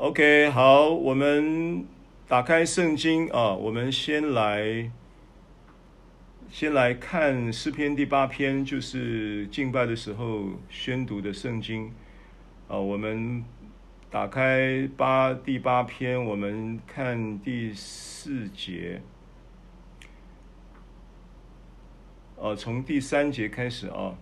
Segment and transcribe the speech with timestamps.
[0.00, 1.84] OK，好，我们
[2.28, 4.92] 打开圣经啊，我们先来
[6.48, 11.92] 先来看诗篇第八篇，就是敬拜的时候宣读的圣经
[12.68, 12.78] 啊。
[12.78, 13.44] 我们
[14.08, 19.02] 打开八第八篇，我们看第四节，
[22.40, 24.14] 啊，从第三节开始啊。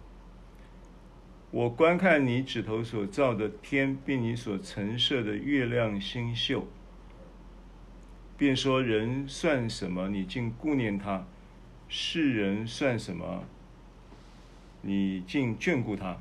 [1.53, 6.67] 我观看你指头所造的天，并你所陈设的月亮星宿，
[8.37, 10.09] 便说：人算什么？
[10.09, 11.25] 你竟顾念他；
[11.89, 13.45] 世人算什么？
[14.83, 16.19] 你竟眷顾他。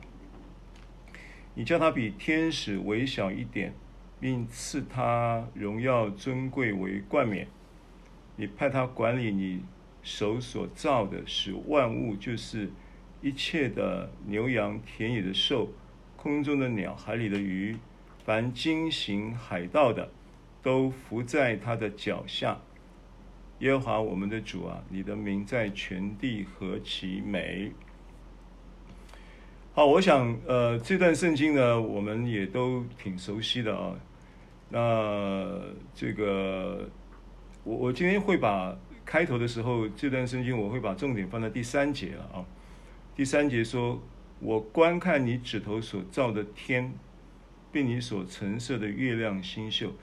[1.55, 3.73] 你叫他比天使微小一点，
[4.19, 7.47] 并赐他荣耀尊贵为冠冕。
[8.35, 9.63] 你派他管理你
[10.03, 12.69] 手所造的，使万物就是。
[13.21, 15.69] 一切的牛羊、田野的兽、
[16.15, 17.75] 空中的鸟、海里的鱼，
[18.23, 20.09] 凡经行海道的，
[20.61, 22.59] 都伏在他的脚下。
[23.59, 27.71] 耶和华我们的主啊，你的名在全地何其美！
[29.73, 33.95] 好，我想，呃，这段圣经呢，我们也都挺熟悉的啊。
[34.69, 35.61] 那
[35.93, 36.89] 这个，
[37.63, 42.45] 我我今天会把开头的时候这段圣经，我会把重点放在第三节了啊。
[43.15, 44.03] 第三节说
[44.41, 46.93] ：“我观看你指头所造的天，
[47.71, 49.93] 并你所陈设的月亮星宿。”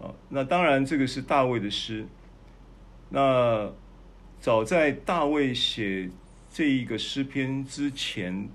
[0.00, 2.06] 啊，那当然这个是大卫的诗。
[3.10, 3.72] 那
[4.38, 6.08] 早在大卫写
[6.48, 8.48] 这一个诗篇之前，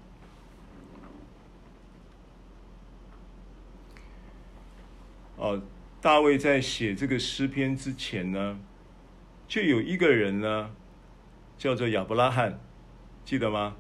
[5.38, 5.62] 啊，
[6.00, 8.60] 大卫在写这个诗篇之前呢，
[9.50, 10.72] 就有一个人呢，
[11.58, 12.60] 叫做亚伯拉罕。
[13.30, 13.76] 记得吗？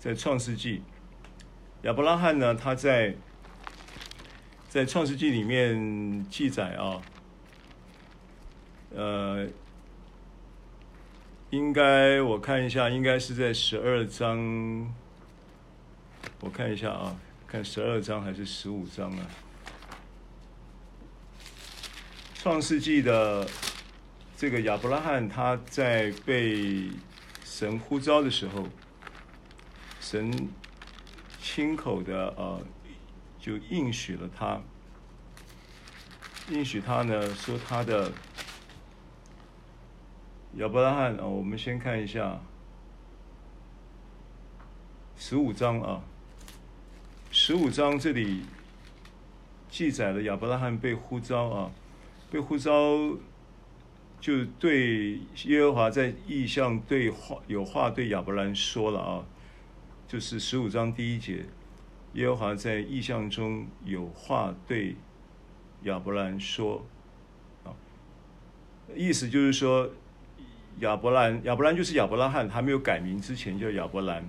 [0.00, 0.82] 在创世纪，
[1.82, 3.14] 亚伯拉罕呢，他在
[4.68, 7.00] 在创世纪里面记载啊，
[8.92, 9.46] 呃，
[11.50, 14.92] 应该我看一下，应该是在十二章，
[16.40, 17.16] 我看一下啊，
[17.46, 19.26] 看十二章还是十五章啊？
[22.34, 23.48] 创世纪的
[24.36, 26.90] 这个亚伯拉罕，他在被
[27.50, 28.64] 神呼召的时候。
[30.00, 30.48] 神
[31.42, 32.62] 亲口的呃，
[33.38, 34.60] 就应许了他，
[36.48, 38.10] 应许他呢，说他的
[40.54, 42.40] 亚伯拉罕啊，我们先看一下
[45.16, 46.00] 十五章啊，
[47.30, 48.44] 十五章这里
[49.70, 51.70] 记载了亚伯拉罕被呼召啊，
[52.30, 52.72] 被呼召
[54.20, 59.24] 就对耶和华在异象对话有话对亚伯兰说了啊。
[60.06, 61.44] 就是十五章第一节，
[62.14, 64.96] 耶和华在异象中有话对
[65.84, 66.84] 亚伯兰说，
[67.62, 67.70] 啊，
[68.96, 69.88] 意思就是说，
[70.80, 74.28] 亚伯兰，亚伯兰就是亚伯拉罕，还没有改名之前叫亚伯兰。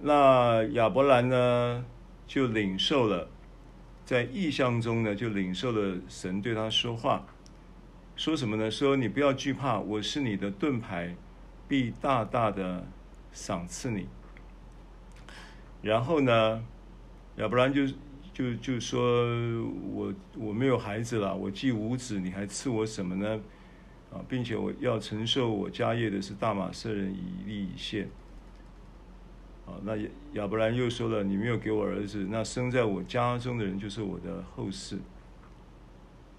[0.00, 1.84] 那亚伯兰呢，
[2.26, 3.28] 就领受了，
[4.06, 7.26] 在异象中呢，就领受了神对他说话，
[8.18, 8.68] 说什么呢？
[8.68, 11.14] 说你不要惧怕，我是你的盾牌，
[11.68, 12.84] 必大大的
[13.30, 14.08] 赏赐你。
[15.80, 16.64] 然后呢，
[17.36, 17.86] 亚伯兰就
[18.34, 19.00] 就就说
[19.92, 23.40] 我我没有孩子了，我既无子，你还赐我什么呢？
[24.12, 28.08] 啊，并且我要承受我家业的是大马色人以利以谢。
[29.64, 29.96] 啊，那
[30.32, 34.96] 亚伯兰又说了，你没有给我儿子，那生在我家中的人就是我的后嗣。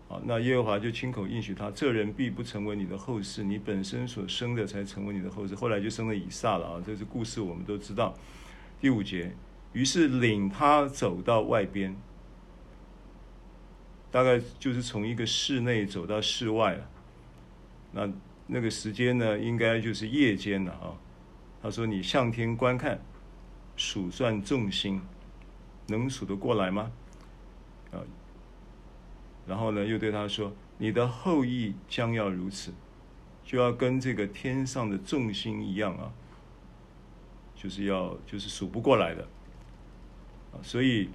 [0.09, 5.55] 啊，那耶和华就亲口应许他，这人必不成为你的后嗣，你本身所生的才成为你的后嗣。
[5.55, 8.15] 后来就生了以撒了啊，这是故事，我们都知道。
[8.81, 9.35] 第五节，
[9.71, 11.95] 于是领他走到外边，
[14.09, 16.89] 大概就是从一个室内走到室外了。
[17.91, 18.11] 那
[18.47, 20.97] 那个时间呢，应该就是夜间了啊。
[21.61, 22.99] 他说：“你向天观看，
[23.75, 24.99] 数算众星，
[25.87, 26.91] 能数得过来吗？”
[29.49, 32.71] 然后呢，又对他说：“你的后裔将要如此，
[33.43, 36.13] 就要跟这个天上的众星一样啊。”
[37.61, 39.27] 就是要就是数不过来的，
[40.53, 41.09] 啊，所以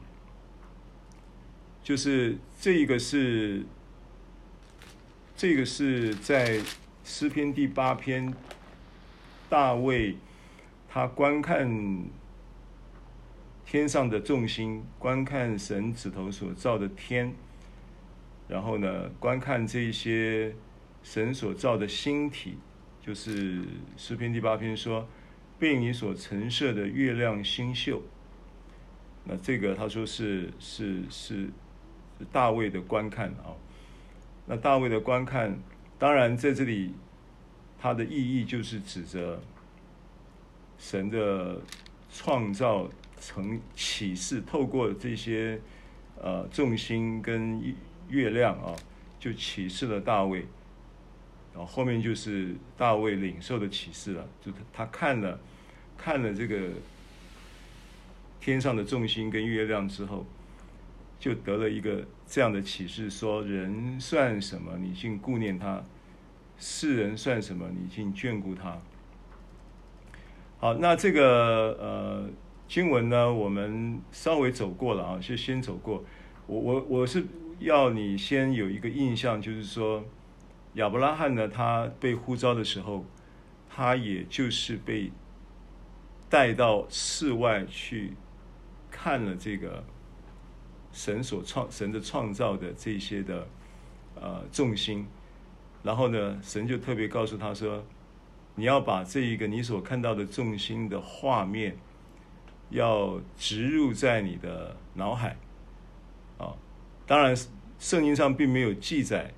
[1.82, 3.64] 就是这一个是
[5.34, 6.60] 这个是在
[7.02, 8.34] 诗篇第八篇，
[9.48, 10.16] 大卫
[10.86, 12.04] 他观看
[13.64, 17.34] 天上的众星，观看神指头所造的天，
[18.48, 20.54] 然后呢，观看这些
[21.02, 22.58] 神所造的星体，
[23.00, 23.62] 就是
[23.96, 25.06] 诗篇第八篇说。
[25.56, 28.02] 被你所陈设的月亮星宿，
[29.22, 31.48] 那这个他说是是是
[32.32, 33.54] 大卫的观看啊。
[34.46, 35.56] 那大卫的观看，
[35.96, 36.92] 当然在这里，
[37.78, 39.40] 它的意义就是指着
[40.76, 41.62] 神的
[42.12, 45.58] 创造成启示，透过这些
[46.20, 47.62] 呃众星跟
[48.08, 48.74] 月亮啊，
[49.18, 50.46] 就启示了大卫。
[51.52, 55.38] 然后后面就是大卫领受的启示了，就他看了
[55.96, 56.70] 看了这个
[58.40, 60.24] 天上的众星跟月亮之后。
[61.16, 65.82] 就得了一个这样的启示，说：人算什么，你竟顾念他；
[66.58, 68.76] 世人算什么，你竟眷顾他。
[70.58, 72.28] 好，那这个呃
[72.68, 76.04] 经文呢，我们稍微走过了啊，就先走过。
[76.46, 77.24] 我我我是
[77.58, 80.04] 要你先有一个印象，就是说
[80.74, 83.04] 亚伯拉罕呢，他被呼召的时候，
[83.68, 85.10] 他也就是被
[86.28, 88.14] 带到室外去
[88.90, 89.84] 看了这个。
[90.96, 93.48] 神所创神的创造的这些的
[94.14, 95.04] 呃重心，
[95.82, 97.84] 然后呢，神就特别告诉他说，
[98.54, 101.76] 你要把这一个你所看到的重心的画面，
[102.70, 105.36] 要植入在你的脑海
[106.38, 106.54] 啊。
[107.06, 107.36] 当然，
[107.78, 109.32] 圣经上并没有记载，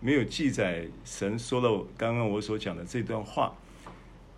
[0.00, 3.56] 没有记载神说了刚刚我所讲的这段话，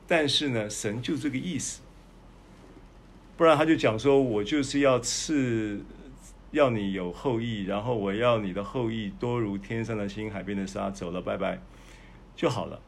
[0.07, 1.81] 但是呢，神就这个意思，
[3.37, 5.81] 不然他就讲说我就是要赐。
[6.53, 10.89] 要你有后裔，然后我要你的后裔多如天上的星、海边的沙。
[10.91, 11.61] 走了，拜拜，
[12.35, 12.81] 就好了。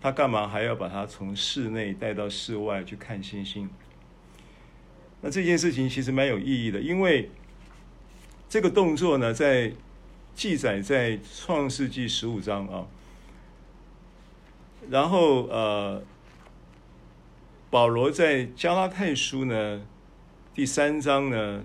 [0.00, 3.68] 他干嘛还要把他从室内带到室外去看星星？
[5.22, 7.28] 那这件事情其实蛮有意义的，因为
[8.48, 9.72] 这个动作呢，在
[10.34, 12.86] 记载在创世纪十五章啊。
[14.88, 16.02] 然后呃，
[17.70, 19.82] 保罗在加拉太书呢
[20.54, 21.64] 第三章呢。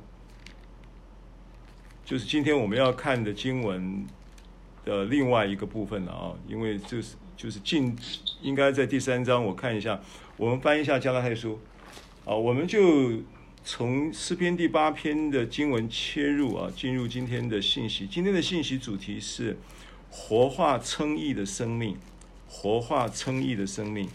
[2.03, 4.05] 就是今天我们要看的经文
[4.83, 7.97] 的另外一个部分了啊，因为就是就是进
[8.41, 9.97] 应该在第三章，我看一下，
[10.35, 11.57] 我们翻一下加拉太书
[12.25, 13.11] 啊，我们就
[13.63, 18.07] 从诗篇第八篇的经文切入啊，进入今天的信息。
[18.07, 19.55] 今天的信息主题是
[20.09, 21.95] 活化称义的生命，
[22.47, 24.09] 活化称义的生命。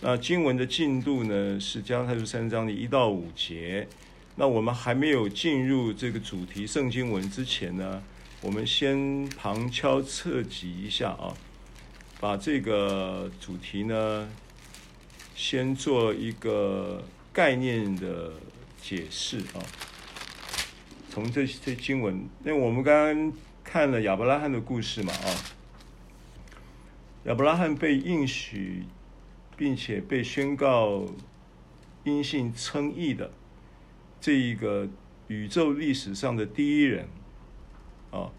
[0.00, 3.88] 那经文的进度呢是加拉太书三章的一到五节。
[4.36, 8.00] 那我们还没有进入这个主题圣经文之前呢，
[8.40, 11.34] 我们先旁敲侧击一下啊，
[12.20, 14.30] 把这个主题呢
[15.34, 17.02] 先做一个
[17.32, 18.34] 概念的
[18.80, 19.60] 解释啊。
[21.10, 23.32] 从这这经文，那我们刚刚
[23.64, 25.28] 看了亚伯拉罕的故事嘛啊，
[27.24, 28.84] 亚伯拉罕被应许，
[29.56, 31.06] 并且被宣告
[32.04, 33.30] 因信称义的。
[34.20, 34.88] 这一个
[35.28, 37.08] 宇宙历史上的第一人，
[38.10, 38.30] 啊，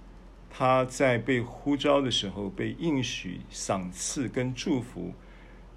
[0.49, 5.13] 他在被呼召的时候，被应许赏赐跟祝福，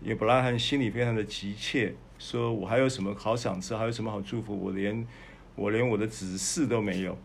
[0.04, 4.58] 亚伯拉罕心里非常的急切，说我还有什么好赏赐，还有什么好祝福？
[4.58, 5.06] 我连
[5.54, 7.16] 我连我的子嗣都没有。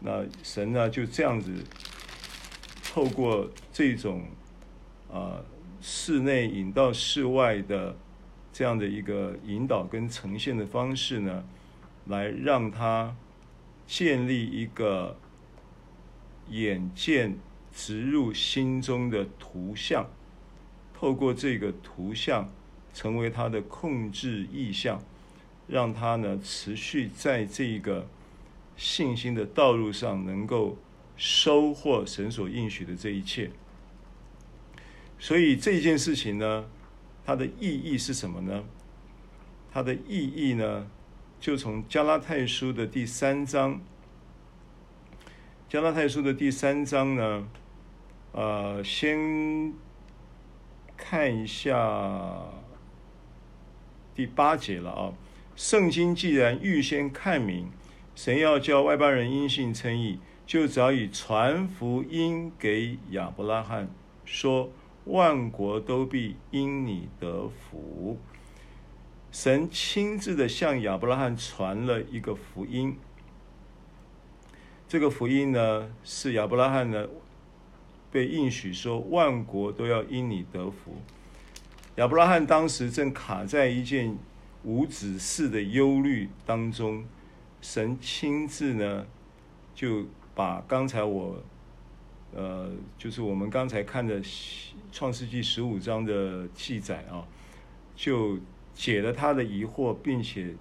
[0.00, 1.52] 那神呢，就这样子
[2.82, 4.24] 透过这种
[5.10, 5.40] 啊
[5.80, 7.96] 室内引到室外的
[8.52, 11.44] 这样的一个引导跟呈现的方式呢，
[12.06, 13.14] 来让他
[13.86, 15.16] 建立一个
[16.50, 17.36] 眼见
[17.72, 20.06] 植入心中的图像，
[20.94, 22.50] 透过这个图像
[22.94, 25.02] 成为他的控制意象，
[25.66, 28.06] 让他呢持续在这个
[28.76, 30.78] 信心的道路上能够
[31.16, 33.50] 收获神所应许的这一切。
[35.18, 36.66] 所以这件事情呢，
[37.24, 38.64] 它的意义是什么呢？
[39.72, 40.86] 它的意义呢？
[41.40, 43.80] 就从加拉太书的第三章，
[45.68, 47.48] 加拉太书的第三章呢，
[48.32, 49.74] 呃，先
[50.96, 52.40] 看一下
[54.14, 55.12] 第八节了啊。
[55.56, 57.70] 圣经既然预先看明，
[58.14, 63.88] 神要叫外邦人因信称义，就早已传福音给亚伯拉罕，
[64.24, 64.70] 说
[65.04, 68.18] 万国都必因你得福。
[69.30, 72.96] 神亲自的向亚伯拉罕传了一个福音，
[74.88, 77.08] 这个福音呢，是亚伯拉罕呢
[78.14, 80.94] 被应许说万国都要因你得福。
[81.96, 84.16] 亚伯拉罕当时正卡在一件
[84.62, 87.04] 无子嗣的忧虑当中，
[87.60, 89.04] 神亲自呢
[89.74, 91.42] 就把刚才我
[92.32, 94.22] 呃，就是我们刚才看的
[94.92, 97.26] 创世纪十五章的记载啊，
[97.96, 98.38] 就。
[98.76, 100.52] 解了他的疑惑，并且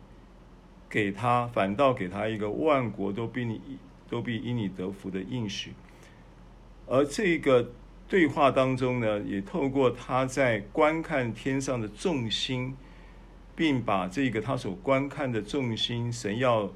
[0.87, 3.59] 给他反倒给他一个万国都必你
[4.07, 5.73] 都必因你得福的应许。
[6.85, 7.71] 而这个
[8.07, 12.75] 对话当中呢，也透过他在观看天上的众星，
[13.55, 16.71] 并把这个他所观看的众星，神要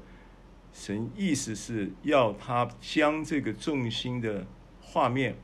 [0.72, 4.46] 神意思是要他将这个众星的
[4.80, 5.36] 画面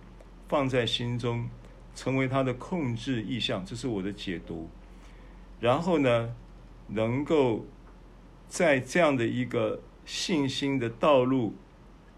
[0.48, 1.48] 放在心中，
[1.94, 3.64] 成为他的控制意象。
[3.64, 4.68] 这是我的解读。
[5.60, 6.34] 然后呢，
[6.88, 7.64] 能够
[8.48, 11.54] 在这样的一个信心的道路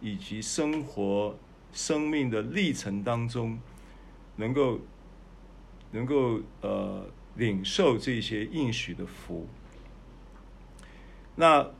[0.00, 1.36] 以及生活
[1.76, 3.61] 生命的历程当中，
[4.35, 4.80] 能够
[5.92, 7.06] 能够呃
[7.37, 9.47] 领受这些应许的福。
[11.37, 11.71] 那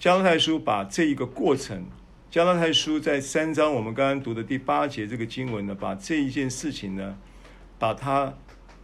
[0.00, 1.84] 加拉太书把这一个过程，
[2.30, 7.16] 加拉太书在三章我们刚刚读的第八节这个经文呢，把这一件事情呢，
[7.78, 8.34] 把它。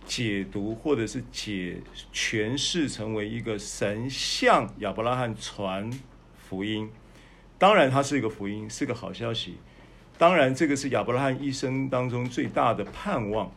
[0.07, 1.81] 解读或者是解
[2.13, 5.91] 诠释成为一个神向亚伯拉罕传
[6.37, 6.91] 福音，
[7.57, 9.57] 当然它是一个福音，是个好消息。
[10.16, 13.50] 当然，这个是亚伯拉罕一生当中最大的盼望，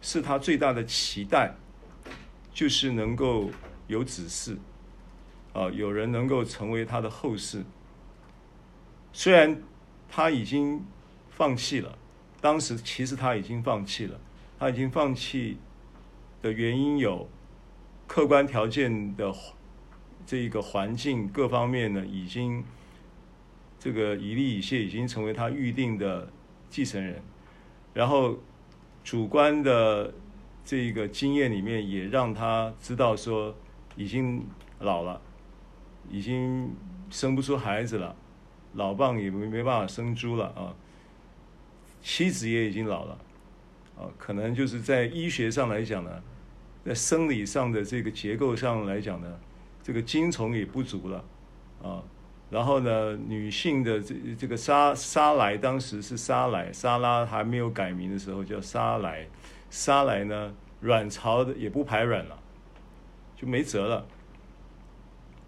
[0.00, 1.54] 是他最大的期待，
[2.52, 3.50] 就是能够
[3.86, 4.56] 有子嗣，
[5.52, 7.62] 啊，有人能够成为他的后世。
[9.12, 9.62] 虽然
[10.08, 10.84] 他已经
[11.30, 11.98] 放弃了，
[12.40, 14.18] 当时其实他已经放弃了。
[14.58, 15.58] 他已经放弃
[16.40, 17.28] 的原因有
[18.06, 19.30] 客观条件的
[20.24, 22.64] 这一个环境各方面呢，已经
[23.86, 26.28] 这个以利以谢已经成为他预定的
[26.68, 27.22] 继承人，
[27.94, 28.36] 然后
[29.04, 30.12] 主观的
[30.64, 33.54] 这个经验里面也让他知道说
[33.94, 34.44] 已经
[34.80, 35.22] 老了，
[36.10, 36.74] 已经
[37.10, 38.16] 生不出孩子了，
[38.74, 40.74] 老蚌也没没办法生珠了啊，
[42.02, 43.16] 妻子也已经老了。
[43.96, 46.10] 啊，可能就是在医学上来讲呢，
[46.84, 49.38] 在生理上的这个结构上来讲呢，
[49.80, 51.24] 这个精虫也不足了，
[51.80, 52.02] 啊，
[52.48, 59.26] 然后呢，女性的这这个沙沙莱当时是沙莱，沙拉还没有改名的时候叫沙莱，
[59.68, 62.38] 沙莱呢，卵巢的也不排卵了，
[63.34, 64.06] 就没辙了。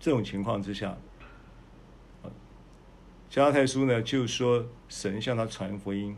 [0.00, 0.96] 这种情况之下，
[3.30, 6.16] 加拉太书呢就说神向他传福音，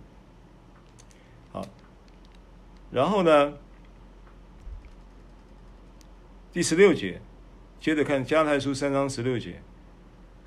[1.52, 1.62] 好。
[2.90, 3.52] 然后呢，
[6.52, 7.20] 第十六节，
[7.78, 9.62] 接着看加太书三章十六节，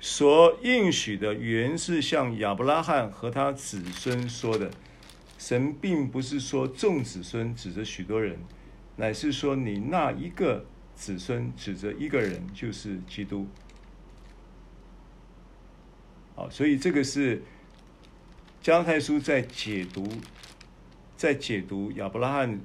[0.06, 4.70] 所应许的原是向亚伯拉罕和他子孙说的，
[5.38, 8.38] 神并不是说众子孙指着许多人，
[8.96, 13.46] 乃是说你那一个子孙指着一个人，就是基督。
[16.36, 17.42] 好，所以这个是
[18.60, 20.06] 加太书在解读。
[21.16, 22.60] 在解读亚伯拉罕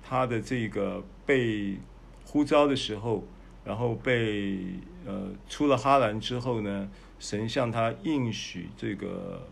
[0.00, 1.78] 他的这个被
[2.24, 3.24] 呼召的时候，
[3.64, 4.60] 然后被
[5.06, 9.48] 呃出了哈兰之后呢，神向他应许这个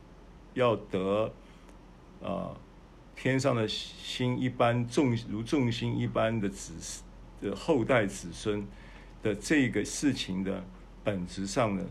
[0.52, 1.32] 要得
[2.22, 2.54] 啊、
[3.16, 7.02] 天上的星一般众如众星一般的子
[7.40, 8.66] 的后代子孙
[9.22, 10.62] 的这个事情的
[11.02, 11.82] 本质上呢，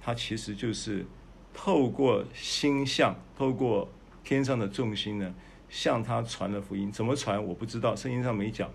[0.00, 1.06] 它其实就是
[1.54, 3.88] 透过星象，透过。
[4.24, 5.34] 天上的众星呢，
[5.68, 8.68] 向他传了福音，怎么传我不知道，圣经上没讲。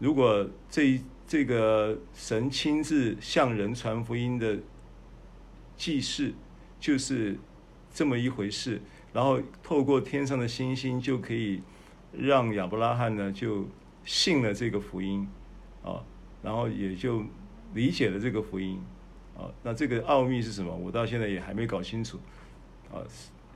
[0.00, 4.58] 如果这一这个神亲自向人传福音的
[5.76, 6.34] 记事，
[6.78, 7.36] 就是
[7.92, 8.80] 这么一回事，
[9.12, 11.62] 然后透过天上的星星就可以
[12.12, 13.66] 让亚伯拉罕呢就
[14.04, 15.26] 信了这个福音
[15.82, 16.04] 啊，
[16.42, 17.24] 然后也就
[17.72, 18.80] 理解了这个福音
[19.36, 19.50] 啊。
[19.62, 20.74] 那这个奥秘是什么？
[20.74, 22.18] 我到现在也还没搞清楚
[22.92, 23.00] 啊。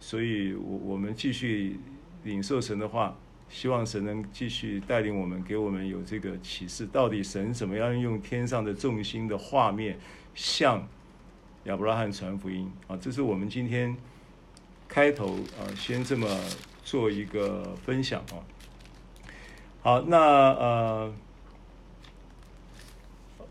[0.01, 1.81] 所以，我我们继续
[2.23, 3.19] 领受神的话，
[3.51, 6.87] 希望神能继续带领我们，给我们有这个启示。
[6.87, 9.99] 到底神怎么样用天上的众星的画面
[10.35, 10.87] 向
[11.65, 12.97] 亚伯拉罕传福音啊？
[12.97, 13.97] 这是我们今天
[14.89, 16.29] 开头啊，先这么
[16.85, 18.39] 做一个分享啊。
[19.83, 21.15] 好，那呃。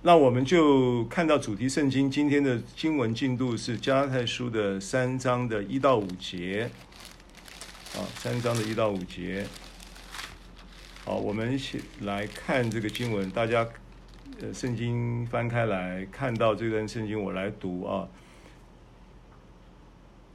[0.04, 6.70] 那我们就看到主题圣经今天的经文进度是加拉太书的三章的一到五节，
[7.94, 9.46] 啊，三章的一到五节。
[11.08, 13.32] 好，我们一起来看这个经文。
[13.32, 13.66] 大家，
[14.42, 18.10] 呃，圣经翻开来看到这段圣经，我来读啊。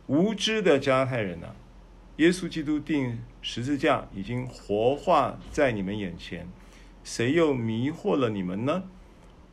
[0.07, 1.49] 无知的加拉太人呐，
[2.17, 6.49] 耶稣基督钉十字架已经活化在你们眼前，
[7.05, 8.85] 谁又迷惑了你们呢？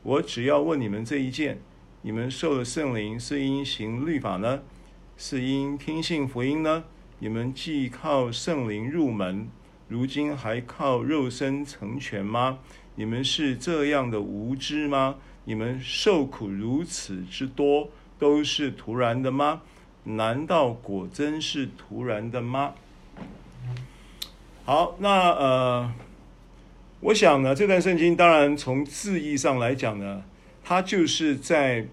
[0.02, 1.58] 我只要问你们这一件：
[2.00, 4.62] 你们受了圣灵是因行律法呢，
[5.18, 6.84] 是因听信福音呢？
[7.18, 9.50] 你们既靠圣灵入门，
[9.90, 12.60] 如今还靠肉身成全吗？
[12.94, 15.16] 你们是这样的无知吗？
[15.46, 19.62] 你们受苦如此之多，都是徒然的吗？
[20.04, 22.74] 难道果真是徒然的吗？
[24.64, 25.92] 好，那呃，
[27.00, 30.22] 我想呢，这段圣经当然从字义上来讲呢，
[30.62, 31.88] 它就是在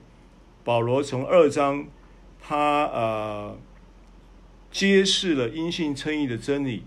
[0.64, 1.88] 保罗从二章
[2.40, 3.58] 他呃
[4.70, 6.84] 揭示了因信称义的真理，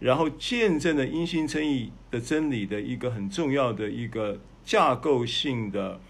[0.00, 6.00] 然后见证了因信称义的真理的一个很重要的一个架构性的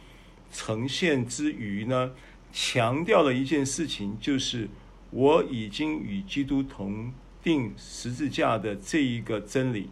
[0.52, 2.12] 呈现之余呢，
[2.52, 4.68] 强调了一件事情，就是
[5.10, 7.12] 我已经与基督同。
[7.40, 9.88] 钉十字架的这一个真理，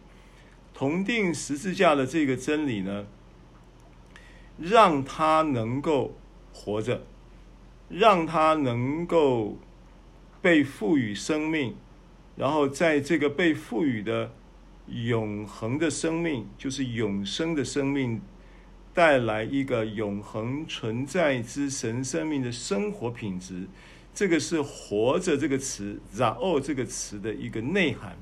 [0.73, 3.07] 同钉十字架的这个真理呢，
[4.59, 6.17] 让他能够
[6.53, 7.07] 活着，
[7.89, 9.57] 让他能够
[10.41, 11.73] 被赋予生命，
[12.37, 14.31] 然后在这个被赋予的
[14.87, 18.21] 永恒的生命，就是永生的生命，
[18.93, 23.67] 带来一个永恒存在之神生命的生活品质。
[24.13, 28.17] 这个是“活着”这个词 “zao” 这个词的一个内涵，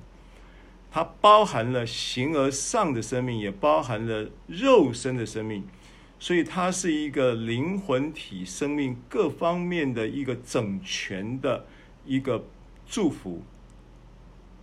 [0.92, 5.64] 它包含了形而上的生命，也包含了肉身的生命，
[6.20, 11.66] 所以它是一个灵魂体生命各方面的一个整全的
[12.06, 12.46] 一个
[12.86, 13.44] 祝福，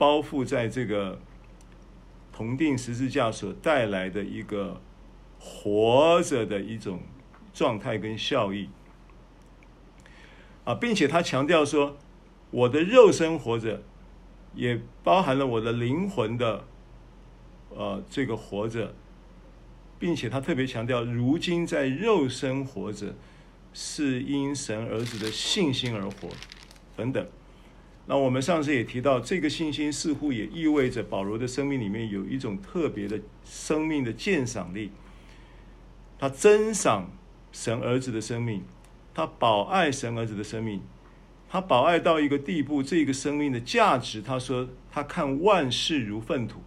[0.03, 1.21] 包覆在这个
[2.33, 4.81] 同定十字架所带来的一个
[5.39, 7.03] 活着的一种
[7.55, 8.69] 状态跟效益。
[10.65, 11.97] 啊，并且他强调说，
[12.51, 13.85] 我的肉身活着，
[14.57, 16.65] 也包含了我的灵魂的，
[17.71, 18.93] 呃，这个活着，
[20.01, 23.15] 并且他特别强调，如今在肉身活着，
[23.73, 26.29] 是因神儿子的信心而活，
[26.97, 27.25] 等等。
[28.07, 34.91] 那我们上次也提到，这个信心似乎也意味着保罗的生命里面有一种特别的生命的鉴赏力，
[36.19, 37.11] 他珍赏
[37.53, 38.63] 神儿子的生命。
[39.15, 40.81] 他保爱神儿子的生命，
[41.47, 46.63] 他保爱到一个地步，这个生命的价值，他说他看万事如粪土，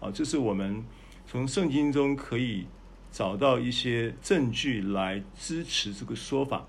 [0.00, 0.82] 啊，这是我们
[1.26, 2.64] 从圣经中可以
[3.10, 6.66] 找到一些证据来支持这个说法。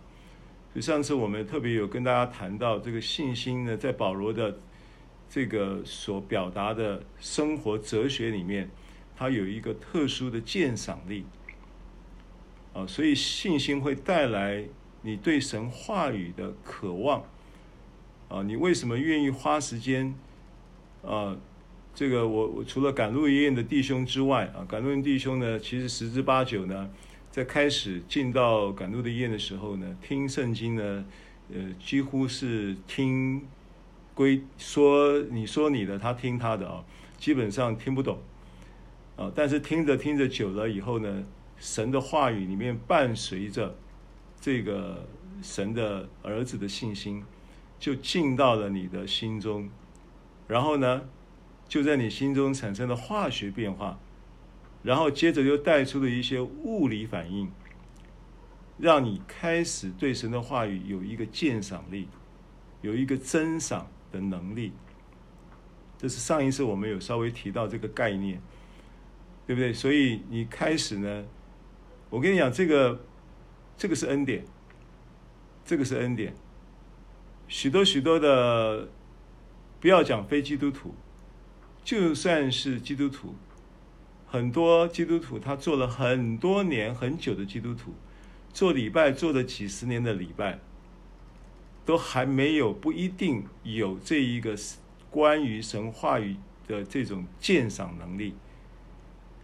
[0.73, 4.57] 就上次我们特别有跟大家谈到，这个信心呢，在保罗的
[5.29, 8.69] 这个所表达的生活哲学里面，
[9.15, 11.25] 它有一个特殊的鉴赏力，
[12.73, 14.65] 啊，所以信心会带来。
[15.05, 17.25] 你对神话语的渴望，
[18.29, 20.15] 啊，你为什么愿意花时间？
[21.05, 21.35] 啊，
[21.93, 26.89] 这个我我除了赶路医院的弟兄之外，啊，赶路的弟兄呢，其实十之八九呢，
[27.33, 31.03] 在开始进到赶路的医院的时候呢，听圣经呢，
[31.51, 33.41] 呃，几乎是听
[34.13, 36.85] 归说你说你的，他听他的啊，
[37.17, 38.19] 基本上听不懂，
[39.15, 41.23] 啊，但是听着听着久了以后呢，
[41.57, 43.75] 神的话语里面伴随着。
[44.39, 45.07] 这个
[45.41, 47.23] 神的儿子的信心，
[47.79, 49.69] 就进到了你的心中，
[50.47, 51.09] 然后呢，
[51.67, 53.97] 就在你心中产生了化学变化，
[54.83, 57.51] 然后接着又带出了一些物理反应，
[58.77, 62.07] 让你开始对神的话语有一个鉴赏力，
[62.81, 64.73] 有一个珍赏的能力。
[65.97, 68.39] 这是上一次我们有稍微提到这个概念，
[69.47, 69.73] 对不对？
[69.73, 71.25] 所以你开始呢，
[72.09, 72.99] 我跟你讲这个。
[73.75, 74.45] 这个是恩典，
[75.65, 76.35] 这个是恩典。
[77.47, 78.87] 许多许多的，
[79.81, 80.93] 不要讲非基督徒，
[81.83, 83.33] 就算是基督徒，
[84.33, 87.93] 很多基督徒他做了很多年很久的基督徒，
[88.51, 90.57] 做礼拜做了几十年的礼拜，
[91.85, 94.55] 都还没有不一定有这一个
[95.11, 98.33] 关于神话语的这种鉴赏能力。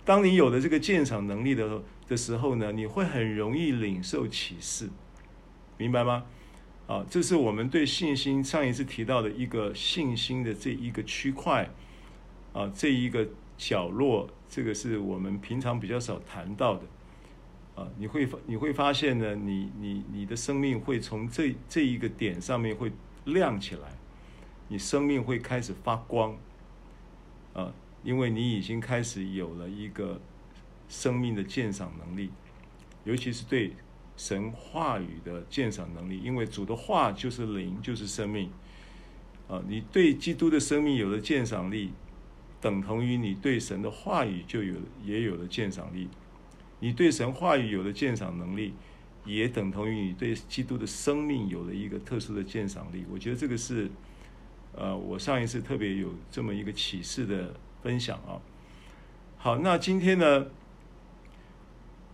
[0.03, 4.89] 当你有了这个鉴赏能力的，的时候呢，你会很容易领受启示，
[5.77, 6.25] 明白吗？
[6.87, 11.69] 啊，这是我们对信心上一次提到的一个信心的这一个区块，
[12.53, 16.83] 啊，这一个角落，这个是我们平常比较少谈到的，
[17.75, 22.91] 啊，你会你会发现呢，你你你的生命会从这这一个点上面会
[23.25, 23.93] 亮起来，
[24.67, 26.35] 你生命会开始发光，
[27.53, 30.19] 啊，因为你已经开始有了一个。
[30.91, 32.31] 生命的鉴赏能力，
[33.03, 33.73] 尤其是对
[34.17, 38.49] 神话语的鉴赏能力，因为主的话就是灵，就是生命。
[39.47, 41.91] 啊，你对基督的生命有了鉴赏力，
[42.61, 46.09] 等同于你对神的话语就有也有了鉴赏力。
[46.79, 48.73] 你对神话语有了鉴赏能力，
[49.25, 53.05] 也等同于你对基督的生命有了一个特殊的鉴赏力。
[53.11, 53.89] 我觉得这个是，
[54.75, 58.39] 呃，我上一次特别有这么一个启示的分享啊。
[59.37, 60.47] 好，那今天呢？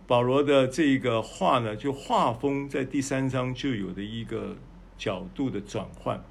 [0.08, 4.56] 保罗的这个话呢，就画风在第三章就有的一个
[4.96, 6.22] 角度的转换，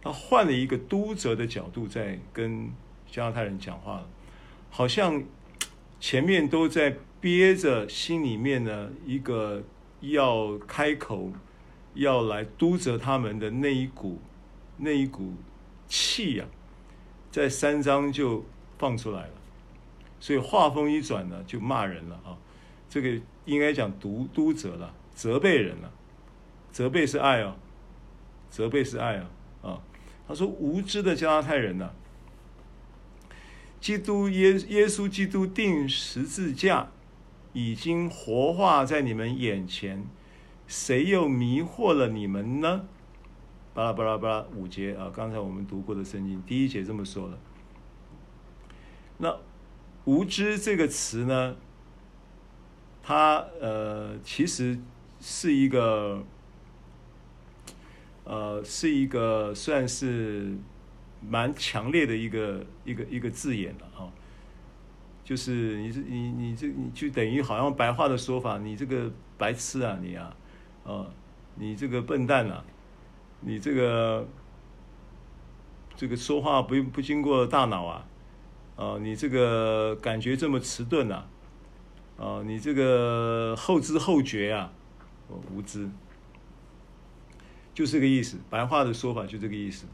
[0.00, 2.70] 他换了一个督责的角度在跟
[3.10, 4.06] 加拉太人讲话了，
[4.70, 5.22] 好像
[5.98, 9.62] 前面都在憋着心里面呢一个
[10.00, 11.32] 要开口
[11.94, 14.20] 要来督责他们的那一股
[14.76, 15.34] 那一股
[15.88, 18.44] 气呀、啊，在三章就
[18.78, 19.32] 放出来了，
[20.20, 22.36] 所以话锋一转呢，就骂人了啊。
[22.88, 25.90] 这个应该讲督督责了，责备人了，
[26.70, 27.56] 责备是爱哦，
[28.48, 29.30] 责备是爱啊
[29.62, 29.80] 啊！
[30.28, 31.94] 他说无知的加拉太人呐、啊，
[33.80, 36.90] 基督耶耶稣基督钉十字架
[37.52, 40.04] 已经活化在你们眼前，
[40.66, 42.86] 谁又迷惑了你们呢？
[43.74, 47.38] 巴拉巴拉巴拉五节啊，刚才我们读过的圣经第一节这么说了。
[49.18, 49.36] 那
[50.04, 51.56] 无知这个词呢？
[53.02, 54.78] 它呃，其实
[55.20, 56.24] 是一个，
[58.24, 60.58] 呃，是一个算是
[61.20, 64.10] 蛮强烈的一个一个一个字眼了啊。
[65.24, 70.36] 就是你这你你这你就等于好像白话的说法，你这个白痴啊你啊，
[70.84, 71.10] 哦，
[71.56, 72.64] 你这个笨蛋啊，
[73.40, 74.26] 你这个
[75.94, 78.06] 这个说话不不经过大脑啊，
[78.76, 81.26] 啊，你这个感觉这么迟钝啊。
[82.16, 84.72] 啊，你这个后知后觉啊，
[85.28, 85.88] 哦无知，
[87.72, 88.38] 就这个意思。
[88.50, 89.86] 白话的说法就这个意思，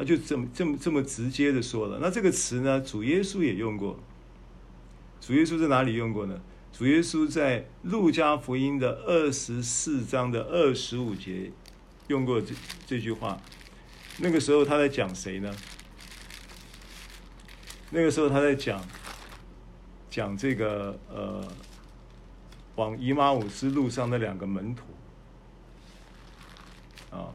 [0.00, 1.98] 那就这么这么这么直接的说了。
[2.00, 4.00] 那这个词呢，主耶稣也用过。
[5.20, 6.40] 主耶稣在哪里用过呢？
[6.72, 11.52] 主耶稣在路加福音的二十四章的二十五节
[12.08, 12.54] 用过这
[12.86, 13.38] 这句话。
[14.16, 15.54] 那个时候他在讲谁呢？
[17.90, 18.82] 那个时候他在讲。
[20.12, 21.46] 讲这个呃，
[22.74, 24.82] 往以马忤斯路上的两个门徒
[27.12, 27.30] 啊，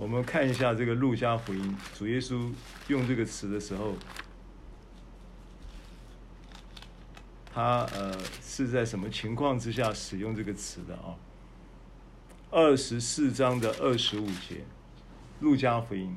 [0.00, 2.50] 我们看一下这个路加福音，主耶稣
[2.88, 3.92] 用这个词的时候，
[7.52, 11.14] 他呃是在什么情况之下使用这个词的啊？
[12.50, 14.64] 二十四章的二十五节，
[15.40, 16.16] 路加福音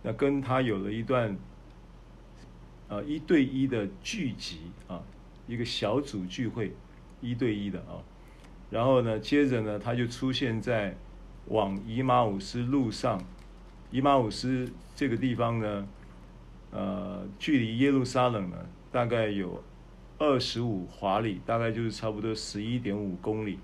[0.01, 1.37] 那跟他有了一段，
[2.87, 5.03] 呃，一对一的聚集啊，
[5.47, 6.73] 一个小组聚会，
[7.21, 8.03] 一对一的啊，
[8.69, 10.95] 然后呢，接着呢，他就出现在
[11.47, 13.19] 往以马忤斯路上，
[13.89, 15.87] 以马忤斯这个地方呢，
[16.71, 18.57] 呃，距离耶路撒冷呢，
[18.91, 19.63] 大概有
[20.19, 23.57] 二十五华里，大概就是差不多十一点五公里，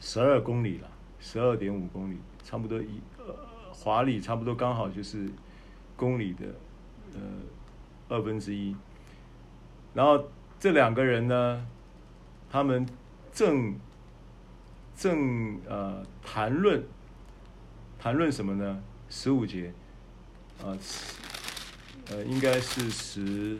[0.00, 0.88] 十二公里了。
[1.24, 3.32] 十二点五公里，差不多一呃
[3.70, 5.30] 华里，差不多刚好就是
[5.96, 6.46] 公里的
[7.14, 7.20] 呃
[8.08, 8.74] 二分之一。
[9.94, 10.28] 然后
[10.58, 11.66] 这两个人呢，
[12.50, 12.86] 他们
[13.32, 13.74] 正
[14.96, 16.82] 正呃谈论
[17.98, 18.82] 谈论什么呢？
[19.10, 19.72] 十五节
[20.62, 20.72] 啊，
[22.10, 23.58] 呃应该是十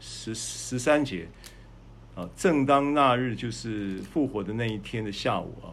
[0.00, 1.28] 十十三节
[2.14, 5.68] 啊，正当那日就是复活的那一天的下午啊。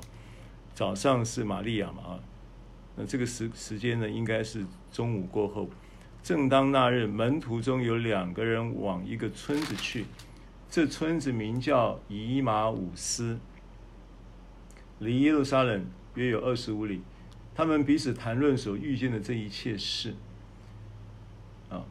[0.75, 2.19] 早上是玛利亚嘛啊，
[2.95, 5.69] 那这个时时间呢，应该是中午过后。
[6.27, 10.03] 正当那日，门徒中有两个人往一个村子去，
[10.69, 13.39] 这村子名叫以马忤斯，
[14.99, 15.85] 离耶路撒冷
[16.15, 17.01] 约有二十五里。
[17.55, 20.15] 他们彼此谈论所遇见的这一切事。
[21.69, 21.85] 啊，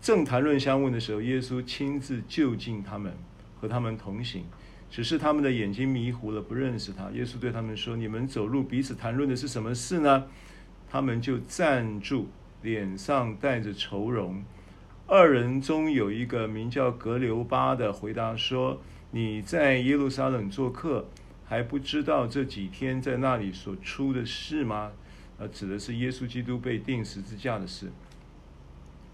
[0.00, 3.12] 正谈论相问的时候，耶稣亲自就近他们，
[3.60, 4.46] 和他们同行。
[4.90, 7.10] 只是他们的眼睛迷糊了，不认识他。
[7.10, 10.24] 耶稣对他们说：“你们走路彼此谈论的是什么事呢？”
[10.88, 12.30] 他们就站住，
[12.64, 14.42] 脸上带着愁容。
[15.06, 18.80] 二人中有一个名叫格留巴的，回答说
[19.12, 21.06] ：“你在耶路撒冷做客，
[21.44, 24.92] 还不知道这几天在那里所出的事吗？”
[25.38, 27.92] 啊，指的是耶稣基督被钉十字架的事。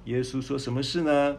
[0.04, 1.38] 耶稣说什么事呢？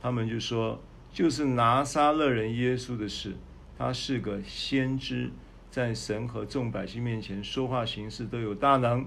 [0.00, 0.80] 他们就说
[1.12, 3.34] ：“就是拿撒勒人耶稣的事。”
[3.76, 5.30] 他是个先知，
[5.70, 9.04] 在神和众百姓面前说话行事都有大能。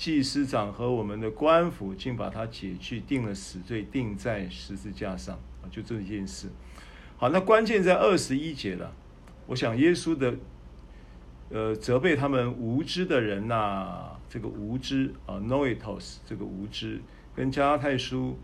[0.00, 5.68] 祭司长和我们的官府竟把他解去，定了死罪，钉在十字架上啊！
[5.70, 6.48] 就这一件事。
[7.18, 8.94] 好，那关键在二十一节了。
[9.46, 10.34] 我想耶稣的
[11.50, 17.02] 呃责备他们无知的人呐、这个无知啊，noetos 这个无知，
[17.36, 18.38] 跟加拉太书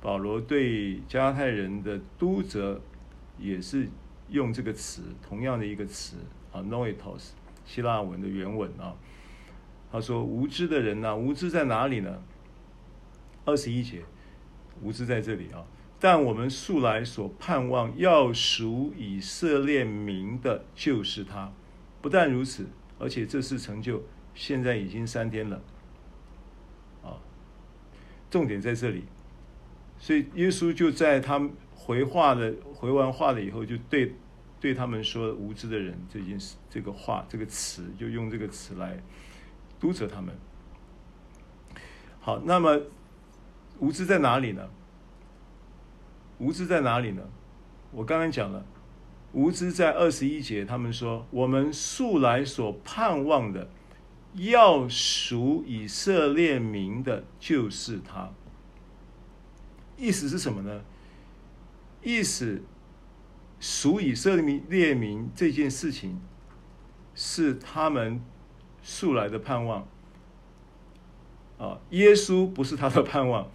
[0.00, 2.80] 保罗对加拉太人的督责
[3.38, 3.86] 也是
[4.30, 6.16] 用这个词，同样的一个词
[6.50, 7.32] 啊，noetos
[7.66, 8.96] 希腊文的原文啊。
[9.90, 12.22] 他说：“无知的人呐、啊，无知在哪里呢？
[13.46, 14.02] 二十一节，
[14.82, 15.64] 无知在这里啊。
[15.98, 21.50] 但我们素来所盼望要赎以色列民的，就是他。
[22.02, 22.66] 不但如此，
[22.98, 24.02] 而且这次成就，
[24.34, 25.62] 现在已经三天了。
[27.02, 27.16] 啊，
[28.30, 29.04] 重点在这里。
[29.98, 34.14] 所以耶稣就在他们回话了，回完话了以后，就对
[34.60, 39.02] 对他们说：‘无知的人’这件事，这个话，这个词，就用这个词来。”
[39.80, 40.34] 读者他们。
[42.20, 42.80] 好，那么
[43.78, 44.68] 无知在哪里呢？
[46.38, 47.22] 无知在哪里呢？
[47.90, 48.64] 我刚刚讲了，
[49.32, 53.70] 无知在二十一节，他们说我们素来所盼望的，
[54.34, 58.30] 要属以色列民的，就是他。
[59.96, 60.82] 意思是什么呢？
[62.02, 62.62] 意思
[63.58, 66.20] 属以色列民这件事情，
[67.14, 68.20] 是他们。
[68.90, 69.86] 素来的盼望，
[71.58, 73.46] 啊，耶稣不是他的盼望，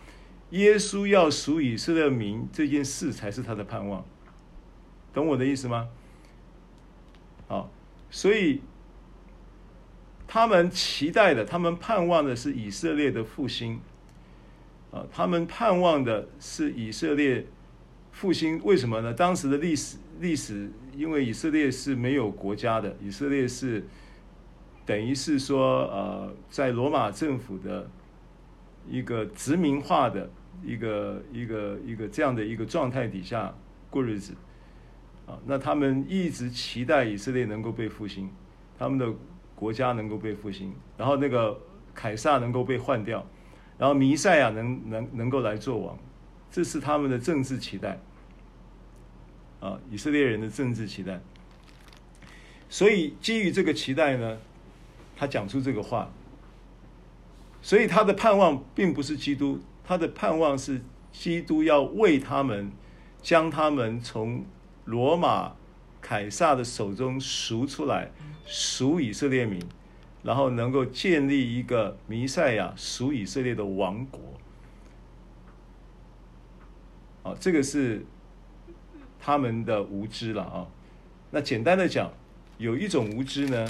[0.52, 4.06] 耶稣要属以色列民这件事才是他的盼望，
[5.12, 5.90] 懂我的意思吗？
[7.48, 7.72] 好，
[8.12, 8.62] 所以
[10.28, 13.82] 他们期待的，他们盼望的是以色列的复兴，
[14.92, 17.48] 啊，他们盼望的是以色列
[18.12, 19.12] 复兴，为什么呢？
[19.12, 23.84] 当时的历史历史，因为以色列是没有国家的，以色列是。
[24.86, 27.90] 等于是说，呃，在罗马政府的
[28.90, 30.30] 一个殖民化的
[30.62, 33.54] 一个一个一个这样的一个状态底下
[33.90, 34.34] 过日子，
[35.26, 38.30] 啊，那他们一直期待以色列能够被复兴，
[38.78, 39.14] 他们的
[39.56, 41.58] 国家能够被复兴，然后那个
[41.94, 43.26] 凯撒能够被换掉，
[43.78, 45.98] 然后弥赛亚能能能够来做王，
[46.52, 48.00] 这是他们的政治期待，
[49.62, 51.22] 啊，以色列人的政治期待。
[52.68, 54.38] 所以基于这个期待呢，
[55.16, 56.12] 他讲出这个话，
[57.62, 62.72] 所以他的盼望并不是基督，他的盼望是基督要为他们
[63.22, 64.44] 将他们从
[64.86, 65.54] 罗马
[66.02, 68.12] 凯撒的手中赎出来，
[68.46, 69.62] 赎以色列民，
[70.24, 74.20] 然后能够建立一个弥赛亚赎以色列的王国。
[77.24, 78.06] 啊，这个是
[79.18, 80.68] 他们的无知了啊。
[81.32, 82.12] 那简单的讲，
[82.58, 83.66] 有一种无知呢。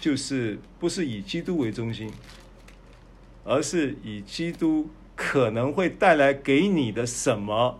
[0.00, 2.10] 就是不是以基督为中心，
[3.44, 7.78] 而是以基督可能会带来给你的什么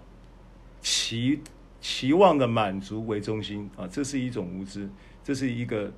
[0.82, 1.40] 期
[1.80, 4.90] 期望的满足为中心啊，这是一种无知，
[5.24, 5.94] 这是一个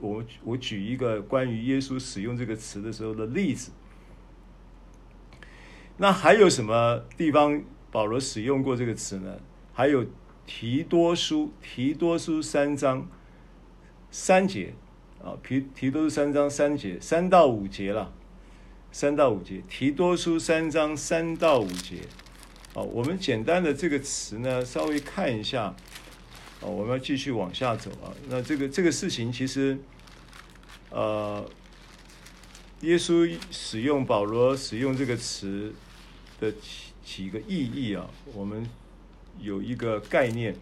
[0.00, 3.70] 我我举一个关于耶稣使用这个词的时候的例子。
[5.98, 9.36] 那还有什么地方保罗使用过这个词呢？
[9.72, 10.04] 还有
[10.44, 13.06] 提多书，提多书三章。
[14.16, 14.72] 三节
[15.20, 18.12] 啊，提提多书三章三节，三到五节了，
[18.92, 21.96] 三到五节，提多书三章三到五节，
[22.74, 25.74] 啊，我们简单的这个词呢，稍微看一下，啊，
[26.62, 28.14] 我们要继续往下走啊。
[28.28, 29.76] 那这个这个事情其实，
[30.90, 31.44] 呃，
[32.82, 35.74] 耶稣使用保罗使用这个词
[36.38, 36.58] 的几
[37.04, 38.64] 几个意义啊，我们
[39.40, 40.54] 有一个概念，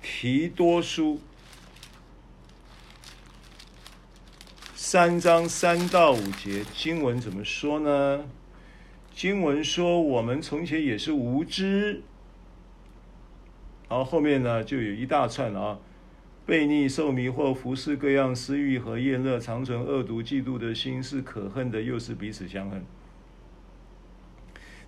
[0.00, 1.18] 提多书。
[4.88, 8.24] 三章三到五节经文怎么说呢？
[9.12, 12.02] 经文说：“我们从前也是无知。”
[13.90, 15.80] 然后后面呢就有一大串啊，
[16.46, 22.84] 悖逆、受迷惑、服侍各样私欲和厌乐，常存恶毒、嫉妒的心，是可恨的，又是彼此相恨。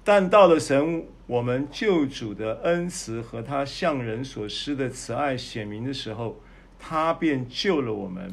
[0.04, 6.40] 但到了神我们救主的恩慈和他向人所施的慈爱显明的时候，
[6.78, 8.32] 他便救了我们。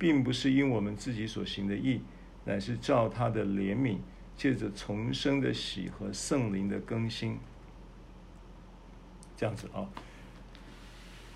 [0.00, 2.00] 并不是因我们自己所行的义，
[2.46, 3.98] 乃是照他的怜悯，
[4.34, 7.38] 借着重生的喜和圣灵的更新，
[9.36, 9.84] 这样子啊。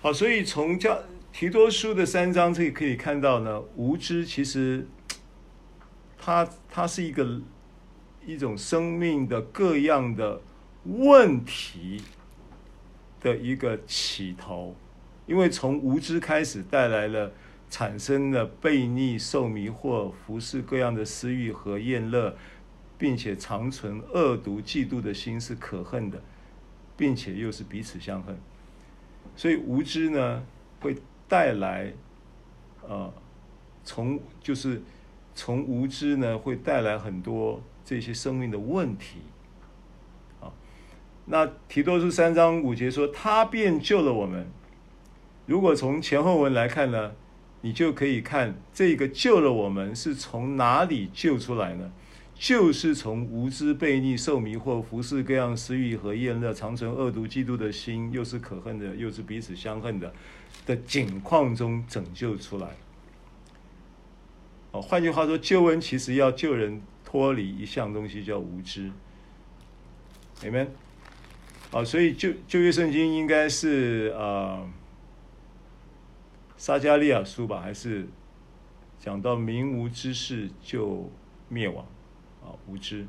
[0.01, 0.99] 好，所以从教
[1.31, 4.87] 提多书的三章这里可以看到呢，无知其实
[6.17, 7.39] 它它是一个
[8.25, 10.41] 一种生命的各样的
[10.85, 12.01] 问题
[13.21, 14.75] 的一个起头，
[15.27, 17.31] 因为从无知开始带来了。
[17.69, 22.35] 产生了悖逆、受迷惑、服侍各样的私欲和厌乐，
[22.97, 26.21] 并且长存恶毒、嫉妒的心是可恨的，
[26.95, 28.37] 并且又是彼此相恨。
[29.35, 30.43] 所以无知呢，
[30.79, 30.95] 会
[31.27, 31.91] 带来，
[32.87, 33.11] 呃，
[33.83, 34.81] 从就是
[35.33, 39.17] 从无知呢，会带来很多这些生命的问题。
[40.39, 40.53] 啊，
[41.25, 44.47] 那提多书三章五节说，他便救了我们。
[45.45, 47.11] 如果从前后文来看呢，
[47.65, 51.91] 你就可以看这个救了我们是从哪里救出来呢？
[52.35, 60.13] 就是从无知、悖逆、受迷惑、服事各样私欲和厌乐，长存恶毒、嫉妒的心，又是可恨的，又是彼此相恨的
[60.67, 62.67] 的境况中拯救出来。
[64.71, 68.91] 哦，换句话说，救恩其实要救人脱离一项东西，叫无知。
[70.43, 70.67] Amen。
[71.71, 74.63] 好，所以旧旧约圣经应该是呃
[76.65, 78.07] 撒迦利亚书吧，还是
[78.99, 81.11] 讲到民无知识就
[81.47, 81.85] 灭亡。
[82.43, 83.05] 啊，无知。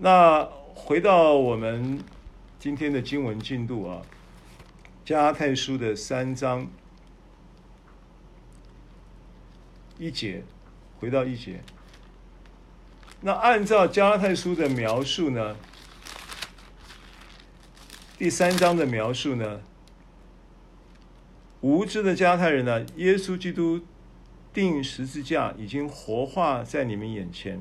[0.00, 0.42] 那
[0.74, 2.02] 回到我们
[2.58, 4.02] 今天的经文进度啊，
[5.04, 6.66] 加拉太书的三章
[9.96, 10.42] 一节，
[10.98, 11.60] 回到一节。
[13.20, 15.56] 那按照加拉太书的描述呢，
[18.18, 19.60] 第三章的描述呢，
[21.64, 23.80] 无知的加太人呢，耶稣基督。
[24.52, 27.60] 钉十字架已经活化在你们眼前，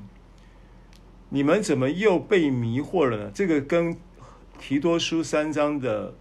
[1.30, 3.32] 你们怎么又被迷惑了呢？
[3.34, 3.98] 这个跟
[4.60, 6.14] 提多书三章的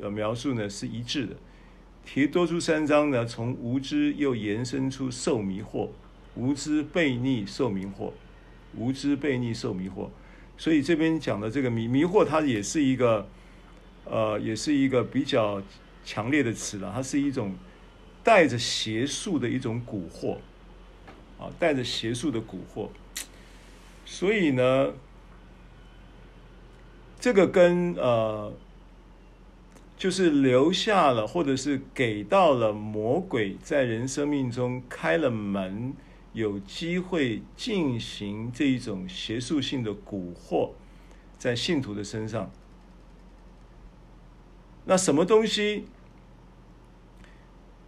[0.00, 1.36] 呃描述呢是一致的。
[2.06, 5.90] 提多书三章呢，从无知又延伸出受迷惑，
[6.36, 8.12] 无知悖逆受迷惑，
[8.74, 10.08] 无知悖逆受迷惑。
[10.56, 13.28] 所以这边讲的这个迷迷惑，它也是一个
[14.06, 15.60] 呃，也是一个比较
[16.06, 17.54] 强烈的词了，它是一种。
[18.24, 20.38] 带着邪术的一种蛊惑，
[21.38, 22.88] 啊，带着邪术的蛊惑，
[24.04, 24.92] 所以呢，
[27.20, 28.52] 这个跟呃，
[29.96, 35.94] 就是留下了，或者是给到了魔鬼在人生命中开了门，
[36.32, 40.70] 有机会进行这一种邪术性的蛊惑，
[41.38, 42.50] 在信徒的身上。
[44.86, 45.84] 那什么东西？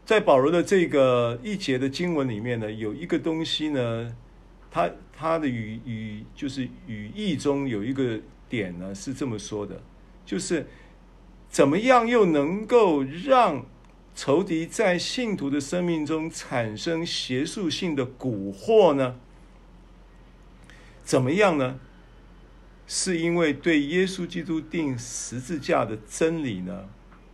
[0.09, 4.17] 在保罗的这个一节的经文里面呢，有一个东西呢，
[4.71, 8.19] 他他的语语就是语义中有一个
[8.49, 9.83] 点呢，是这么说的，
[10.25, 10.67] 就是
[11.51, 13.67] 怎么样又能够让
[14.15, 19.17] 仇敌在信徒的生命中产生邪术性的蛊惑呢？
[21.05, 21.79] 怎么样呢？
[22.87, 26.89] 是因为对耶稣基督钉十字架的真理呢，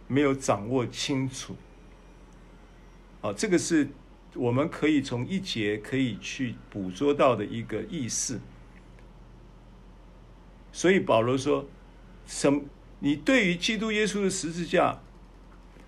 [0.08, 1.54] 没有掌握清楚。
[3.24, 3.88] 啊，这个是
[4.34, 8.38] 我们可以从一节可以去捕捉到的一个意思。
[10.70, 11.64] 所以保罗说
[12.28, 12.60] ：“什？
[12.98, 15.00] 你对于基督耶稣的十字架，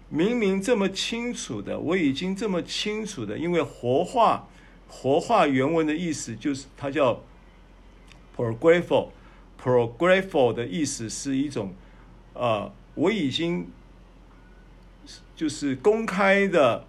[0.09, 4.49] 明明这么清楚的，我已经这么清楚的，因为活化，
[4.89, 7.23] 活化原文的意思就是它叫
[8.35, 11.75] prographo，prographo 的意思是一种，
[12.33, 13.69] 啊，我已经
[15.37, 16.87] 就是公开的。”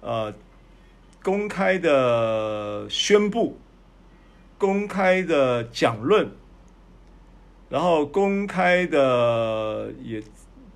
[0.00, 0.34] 呃，
[1.22, 3.58] 公开的宣布，
[4.56, 6.30] 公开的讲论，
[7.68, 10.22] 然后公开的，也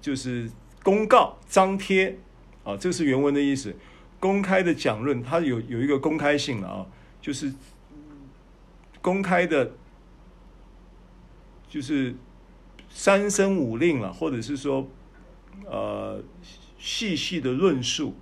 [0.00, 0.50] 就是
[0.82, 2.18] 公告、张贴，
[2.64, 3.74] 啊，这是原文的意思。
[4.20, 6.86] 公开的讲论，它有有一个公开性了啊，
[7.22, 7.52] 就是
[9.00, 9.72] 公开的，
[11.66, 12.14] 就是
[12.90, 14.86] 三声五令了，或者是说，
[15.64, 16.22] 呃，
[16.78, 18.14] 细细的论述。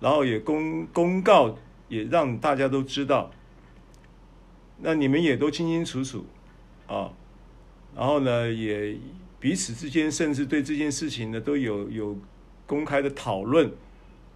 [0.00, 1.56] 然后也公公告，
[1.88, 3.30] 也让大家都知道。
[4.78, 6.24] 那你们也都清清楚楚
[6.86, 7.12] 啊。
[7.96, 8.96] 然后呢，也
[9.40, 12.16] 彼此之间，甚至对这件事情呢，都有有
[12.66, 13.72] 公开的讨论、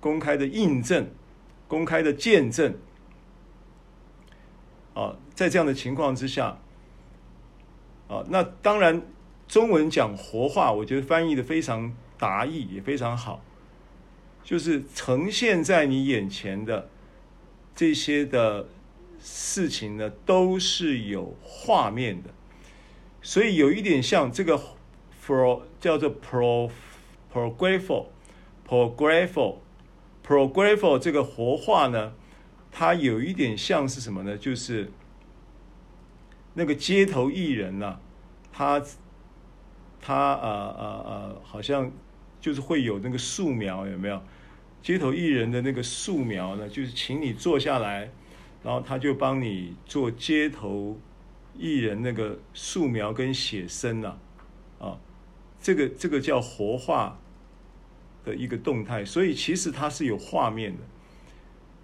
[0.00, 1.08] 公开的印证、
[1.68, 2.74] 公开的见证。
[4.94, 6.58] 啊，在这样的情况之下，
[8.08, 9.00] 啊，那当然
[9.46, 13.42] 中文讲活话，我觉得翻译的非常达意，也非常好。
[14.44, 16.88] 就是呈现在你眼前的
[17.74, 18.66] 这些的
[19.20, 22.30] 事情呢，都是有画面的，
[23.22, 24.60] 所以有一点像这个
[25.24, 26.70] pro 叫做 pro
[27.32, 28.06] prographo
[28.68, 29.56] prographo
[30.26, 32.12] prographo 这个活化呢，
[32.70, 34.36] 它有一点像是什么呢？
[34.36, 34.90] 就是
[36.54, 37.98] 那个街头艺人呐、
[38.52, 38.82] 他
[40.00, 41.90] 他呃呃呃，好像。
[42.42, 44.20] 就是会有那个素描，有没有？
[44.82, 48.10] 街头艺人的那个素描呢，就是请你坐下来，
[48.64, 50.98] 然后他就帮你做街头
[51.56, 54.16] 艺人那个素描跟写生呐，
[54.80, 54.98] 啊，
[55.60, 57.18] 这个这个叫活化
[58.24, 60.82] 的一个动态，所以其实它是有画面的。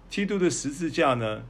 [0.09, 1.45] 基督的十字架呢，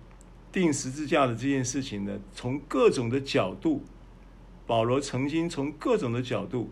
[0.52, 3.84] 钉十字架的这件事情呢，从各种的角度，
[4.68, 6.72] 保罗曾经从各种的角度，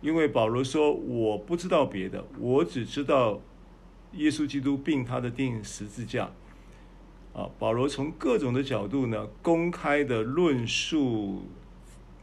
[0.00, 3.40] 因为保罗说，我不知道别的，我只知道
[4.16, 6.30] 耶稣基督并他的钉十字架。
[7.32, 11.42] 啊，保罗从各种的角度呢，公开的论述，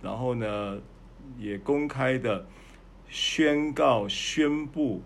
[0.01, 0.79] 然后呢，
[1.37, 2.47] 也公开的
[3.07, 5.03] 宣告、宣布。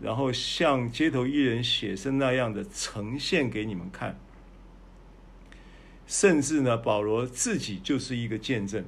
[0.00, 4.16] 然后像街头艺人写生那样的呈现给你们看，
[6.06, 8.84] 甚至呢，保罗自己就是一个见证，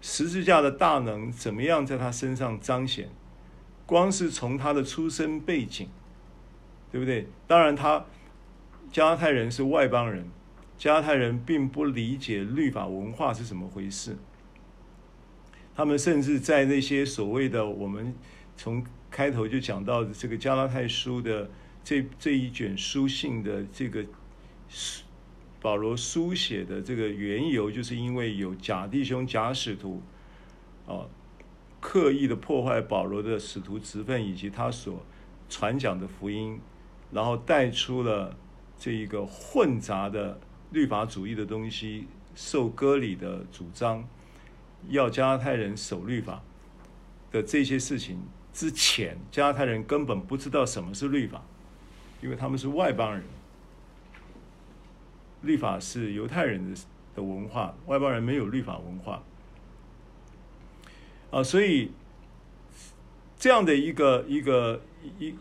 [0.00, 3.10] 十字架的大能怎么样在他身上彰显？
[3.90, 5.88] 光是从他的出生背景，
[6.92, 7.26] 对不对？
[7.48, 8.06] 当然，他
[8.92, 10.28] 加太人是外邦人，
[10.78, 14.16] 加太人并不理解律法文化是怎么回事，
[15.74, 18.14] 他们甚至在那些所谓的我们
[18.56, 21.50] 从开头就讲到的这个加拉太书的
[21.82, 24.06] 这这一卷书信的这个
[25.60, 30.00] 保罗书写的这个缘由，就是因为有假弟兄、假使徒，
[30.86, 31.02] 啊，
[31.80, 35.02] 刻意的破坏保罗的使徒职分以及他所
[35.48, 36.60] 传讲的福音，
[37.10, 38.36] 然后带出了
[38.78, 40.38] 这一个混杂的
[40.70, 44.04] 律法主义的东西，受割礼的主张，
[44.88, 46.42] 要加拉太人守律法
[47.32, 48.18] 的这些事情。
[48.52, 51.42] 之前，加拉太人根本不知道什么是律法，
[52.20, 53.22] 因为他们是外邦人。
[55.42, 56.80] 律法是犹太人的
[57.14, 59.22] 的文化，外邦人没有律法文化。
[61.30, 61.90] 啊，所以
[63.38, 64.82] 这样的一个一个
[65.18, 65.34] 一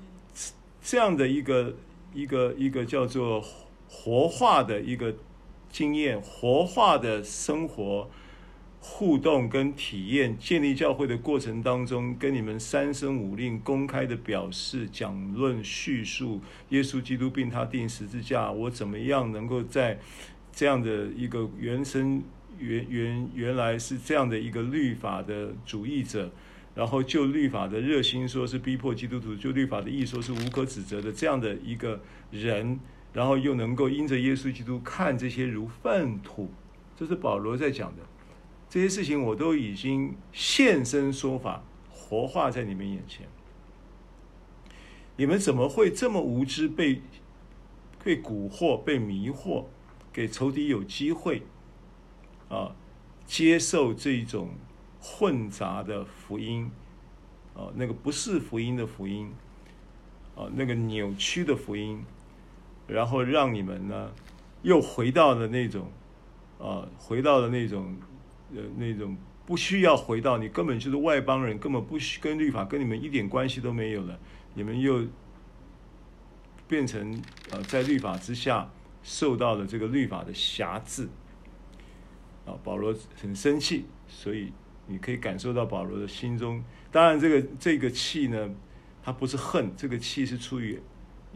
[0.82, 1.76] 这样的一个
[2.14, 3.44] 一个一个叫做
[3.88, 5.16] 活化的一个
[5.70, 8.10] 经验，活化的生活。
[8.82, 20.00] 互动跟体验，建立教会的过程当中，跟你们三生五令公开的表示、讲论、叙述耶稣基督并他钉十字架，我怎么样能够在
[20.54, 22.24] 这样的一个原生
[22.60, 26.32] 原原原来是这样的一个律法的主义者，
[26.76, 32.02] 然后就律法的热心说是逼迫基督徒，就律法的义说是无可指责的这样的一个
[32.32, 32.80] 人，
[33.14, 36.52] 然后又能够因着耶稣基督看这些如粪土，
[36.96, 38.04] 这是保罗在讲的。
[38.70, 43.28] 这些事情我都已经现身说法，活化在你们眼前。
[45.18, 47.02] 你们怎么会这么无知，被
[48.04, 49.66] 被蛊惑、被迷惑，
[50.14, 51.42] 给仇敌有机会
[52.50, 52.76] 啊，
[53.26, 54.50] 接受这种
[55.00, 56.70] 混杂的福音
[57.56, 59.32] 啊，那个不是福音的福音
[60.36, 62.04] 啊，那个扭曲的福音，
[62.88, 64.12] 然后让你们呢
[64.64, 65.90] 又回到了那种
[66.60, 67.96] 啊，回到了那种。
[68.52, 74.20] 呃，那种不需要回到你根本就是外邦人，根本不需跟律法跟你们一点关系都没有了。
[74.56, 75.06] 你们又
[76.68, 77.22] 变成
[77.52, 78.68] 呃，在律法之下
[79.04, 81.08] 受到了这个律法的辖制。
[82.46, 84.52] 啊，保罗很生气，所以
[84.88, 86.64] 你可以感受到保罗的心中。
[86.92, 88.50] 当然，这个这个气呢，
[89.04, 90.82] 他不是恨，这个气是出于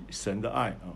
[0.09, 0.93] 神的爱啊。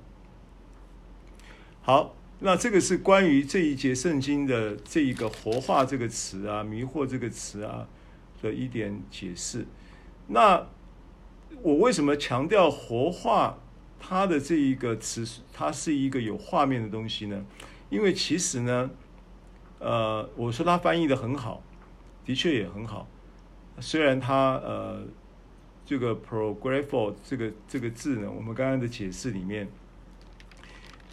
[1.81, 2.13] 好。
[2.39, 7.87] 那这个是关于这一节圣经的这一个“活化”这个词啊，“迷惑”这个词啊
[8.43, 9.65] 的一点解释。
[10.27, 10.67] 那
[11.63, 13.57] 我为什么强调“活化”
[13.99, 17.43] 它的这一个词，它是一个有画面的东西呢？
[17.89, 18.91] 因为其实呢，
[19.79, 21.61] 呃，我说他翻译的很好，
[22.25, 23.07] 的确也很好。
[23.79, 25.03] 虽然他呃，
[25.85, 29.67] 这个 “prographo” 这个这个字呢，我们刚刚的解释里面。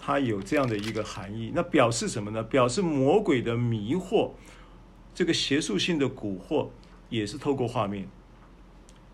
[0.07, 2.43] 它有这样的一个含义，那表示什么呢？
[2.43, 4.33] 表示魔鬼的迷惑，
[5.15, 6.69] 这个邪术性的蛊惑，
[7.09, 8.07] 也是透过画面，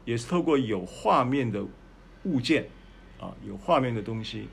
[0.04, 1.64] 也是透过有画面的
[2.24, 2.68] 物件，
[3.20, 4.48] 啊，有画面的东西。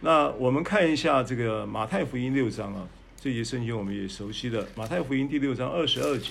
[0.00, 2.88] 那我们看一下这个马太福音六章啊，
[3.26, 6.30] 这些圣经我们也熟悉的，马太福音第六章二十二节。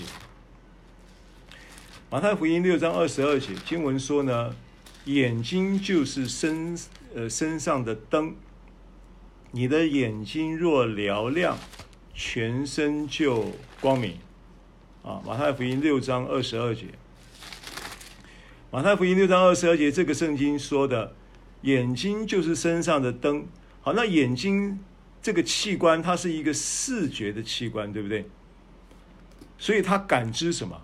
[2.08, 4.56] 马太福音六章二十二节经文说呢，
[5.04, 6.74] 眼睛就是身
[7.14, 8.34] 呃身上的灯。
[9.50, 11.58] 你的眼睛若嘹亮，
[12.14, 14.14] 全身就光明。
[15.02, 16.86] 啊，马太福音六章二十二节。
[18.70, 21.14] 马太福音六章二十二节，这个圣经说的，
[21.60, 23.46] 眼睛就是身上的灯。
[23.82, 24.80] 好，那眼睛
[25.26, 28.26] 这个器官，它是一个视觉的器官，对不对？
[29.58, 30.80] 所以它感知什么？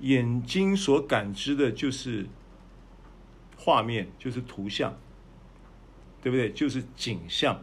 [0.00, 2.24] 眼睛所感知的就是
[3.54, 4.98] 画面，就是图像，
[6.22, 6.50] 对不对？
[6.50, 7.62] 就是景象。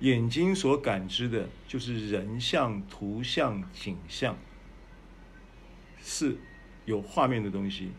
[0.00, 4.36] 眼睛所感知的，就是人像、图像、景象，
[6.02, 6.36] 是
[6.84, 7.92] 有画面的东西。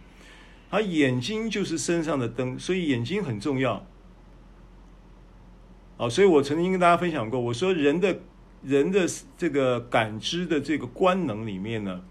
[0.69, 3.87] 而眼睛就是身上的灯，所以眼睛很重要。
[6.01, 8.21] 哦，所以我曾经跟大家分享过，我说人的
[8.63, 12.01] 人的这个感知的这个官能里面呢，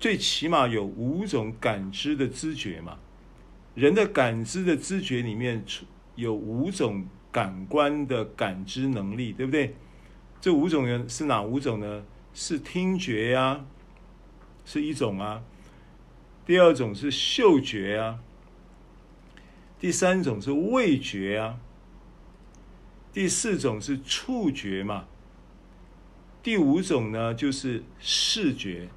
[0.00, 2.96] 最起码有五种感知的知觉嘛。
[3.74, 5.62] 人的感知的知觉里面
[6.14, 7.06] 有五种。
[7.32, 9.74] 感官的感知能力，对不对？
[10.40, 12.02] 这五种人是哪五种呢？
[12.32, 13.66] 是听觉呀、
[14.64, 15.42] 是一种啊。
[16.46, 18.20] 第二种是嗅觉啊。
[19.78, 21.58] 第三种是味觉啊。
[23.16, 25.06] 第四种是触觉嘛。
[26.42, 28.90] 第五种呢，就是视觉。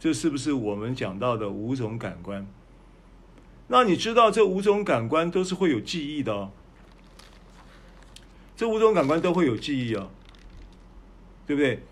[0.00, 2.46] 这是不是我们讲到的五种感官？
[3.68, 6.50] 那你知道这五种感官都是会有记忆的哦。
[8.56, 10.08] 这五种感官都会有记忆哦，
[11.46, 11.82] 对不对？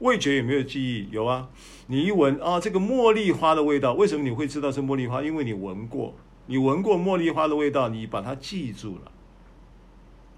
[0.00, 1.08] 味觉有没有记忆？
[1.10, 1.48] 有啊，
[1.86, 5.22] 你一闻啊，这个茉莉花的味道，为什么你会知道是茉莉花？
[5.22, 9.10] 因为你闻过，你闻过茉莉花的味道，你把它记住了，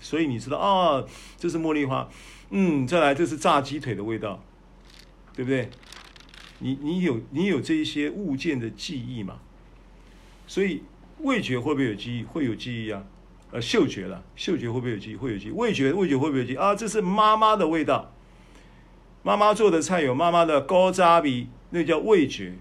[0.01, 1.05] 所以你知道啊，
[1.37, 2.09] 这是茉莉花。
[2.51, 4.43] 嗯，再来，这是炸鸡腿的味道，
[5.35, 5.71] 对不对？
[6.59, 9.39] 你你有你有这一些物件的记忆嘛？
[10.47, 10.83] 所以
[11.21, 12.23] 味觉会不会有记忆？
[12.25, 13.05] 会有记忆啊。
[13.53, 15.17] 呃，嗅觉了，嗅觉会不会有记忆？
[15.17, 15.51] 会有记忆。
[15.51, 16.57] 味觉，味觉会不会有记忆？
[16.57, 18.13] 啊，这是妈妈的味道。
[19.23, 22.55] 妈妈做的菜有妈妈的古早味，那叫味觉。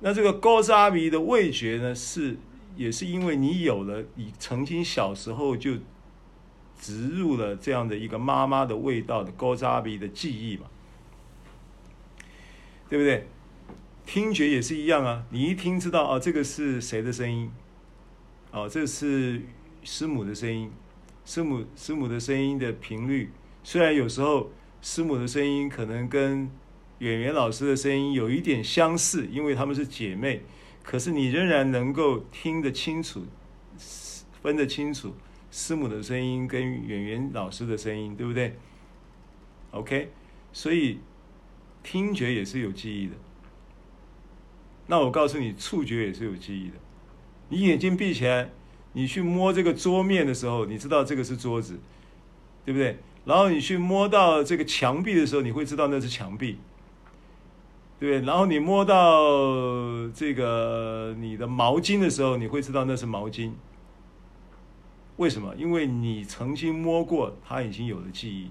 [0.00, 2.36] 那这个古早味的味觉呢，是
[2.76, 5.74] 也是因为你有了，你曾经小时候就
[6.82, 10.66] 植入了这样的一个妈妈的味道的高扎比的记忆嘛，
[12.90, 13.26] 对不对？
[14.04, 17.50] 听觉也是一样啊，你一听知道啊，这个是谁的声音？
[18.50, 19.40] 哦，这是。
[19.84, 20.70] 师母的声音，
[21.24, 23.32] 师母师母的声音的频率，
[23.64, 24.48] 虽然有时候
[24.80, 26.48] 师母的声音可能跟
[27.00, 30.42] 演员老师的声音有一点相似，因为他们是姐妹，
[30.84, 33.26] 可是你仍然能够听得清楚，
[34.40, 35.12] 分得清楚
[35.52, 38.56] 师母的声音跟圆圆老师的声音，对不对
[39.70, 40.10] ？OK，
[40.52, 40.98] 所以
[41.84, 43.12] 听觉也是有记忆的。
[44.88, 46.74] 那我告诉你，触觉也是有记忆的。
[47.50, 48.50] 你眼睛闭起来。
[48.94, 51.80] 你去摸这个桌面的时候，你知道这个是桌子，
[52.62, 52.98] 对不对？
[53.24, 56.58] 然后你去摸到这个墙壁的时候，你会知道那是墙壁，
[57.98, 58.26] 对对？
[58.26, 63.52] 然后你摸到这个你的毛巾的时候，你会知道那是毛巾。
[65.16, 65.54] 为什么？
[65.56, 68.50] 因为你曾经摸过，它已经有了记忆。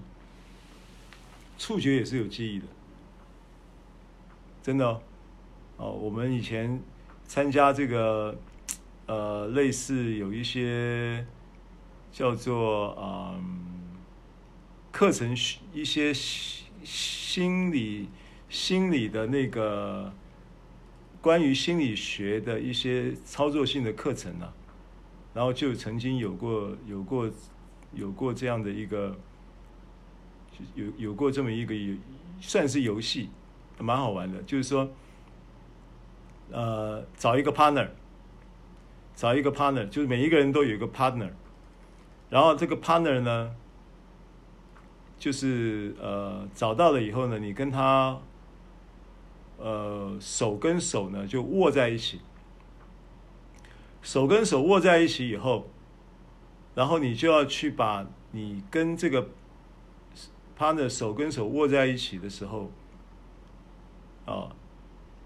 [1.58, 2.66] 触觉也是有记忆的，
[4.62, 5.00] 真的哦。
[5.76, 6.82] 哦，我们以前
[7.26, 8.36] 参加这个。
[9.04, 11.26] 呃，类似有一些
[12.12, 13.42] 叫做嗯
[14.92, 15.36] 课程，
[15.74, 18.08] 一些心理
[18.48, 20.10] 心理的那个
[21.20, 24.50] 关于心理学的一些操作性的课程呢、
[25.34, 27.30] 然后就曾经有过有过
[27.92, 29.16] 有过这样的一个
[30.74, 31.96] 有有过这么一个游
[32.40, 33.28] 算是游戏，
[33.78, 34.88] 蛮好玩的，就是说
[36.50, 37.88] 呃找一个 partner。
[39.14, 41.30] 找一个 partner，就是每一个人都有一个 partner，
[42.30, 43.54] 然后这个 partner 呢，
[45.18, 48.18] 就是呃找到了以后呢，你跟他
[49.58, 52.22] 呃手跟手呢就握在一起，
[54.02, 55.66] 手跟手握在一起以后，
[56.74, 59.28] 然后你就要去把你跟这个
[60.58, 62.70] partner 手跟手握在一起的时候，
[64.26, 64.54] 啊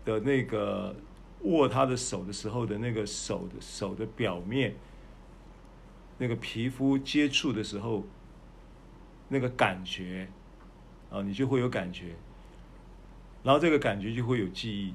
[0.04, 0.94] 的那个。
[1.42, 4.74] 握他的手的时候的那个手的手的表面，
[6.18, 8.02] 那个皮肤接触的时候，
[9.28, 10.28] 那个感觉，
[11.08, 12.16] 啊，你就会有感觉，
[13.44, 14.94] 然后这个感觉就会有记忆。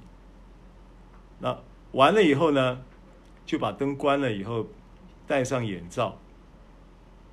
[1.39, 1.57] 那
[1.93, 2.83] 完了以后呢，
[3.45, 4.67] 就把灯关了以后，
[5.27, 6.17] 戴上眼罩，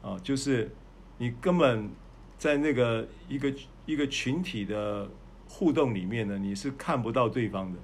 [0.02, 0.70] 啊，就是
[1.18, 1.90] 你根本
[2.36, 3.54] 在那个一个
[3.86, 5.08] 一个群体的
[5.48, 7.78] 互动里面呢，你是看不到对方的。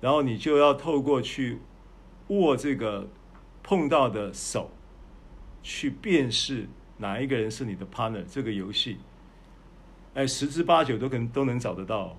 [0.00, 1.58] 然后你就要透过去
[2.28, 3.06] 握这个
[3.62, 4.70] 碰到的手，
[5.62, 6.66] 去辨识
[6.96, 8.24] 哪一个人是你的 partner。
[8.24, 8.96] 这个游戏，
[10.14, 12.16] 哎，十之八九都可能都能找得到，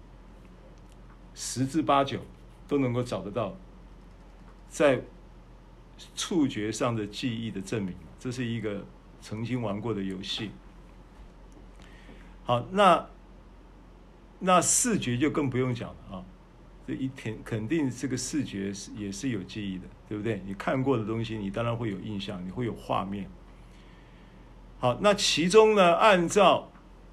[1.34, 2.20] 十之八九
[2.68, 3.56] 都能够找得到，
[4.72, 5.04] 在
[6.16, 7.94] 触觉上的记忆的证明。
[8.18, 8.84] 这是一个
[9.22, 10.50] 曾经玩过的游戏。
[12.44, 13.08] 好，那
[14.40, 16.24] 那视觉就更不用讲了啊。
[16.88, 20.42] 这一天肯定这个视觉是也是有记忆的，对不对？
[20.46, 23.30] 你看过的东西，你当然会有印象，你会有画面。
[24.80, 26.72] 好，那其中呢，按照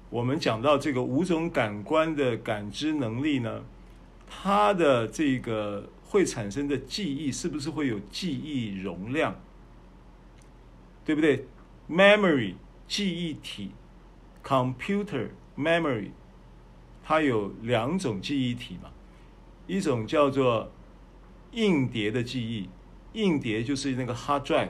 [0.09, 3.63] 我们讲到这个五种感官的感知能力呢，
[4.27, 9.39] 它的这个会产生的记忆是不是会有记忆容量？
[11.05, 11.45] 对不对
[11.87, 12.55] ？Memory
[12.87, 13.71] 记忆体
[14.43, 16.09] ，Computer memory，
[17.03, 18.89] 它有两种记忆体嘛，
[19.67, 20.71] 一种叫做
[21.51, 22.69] 硬碟的记忆，
[23.13, 24.69] 硬碟就是那个 hard drive。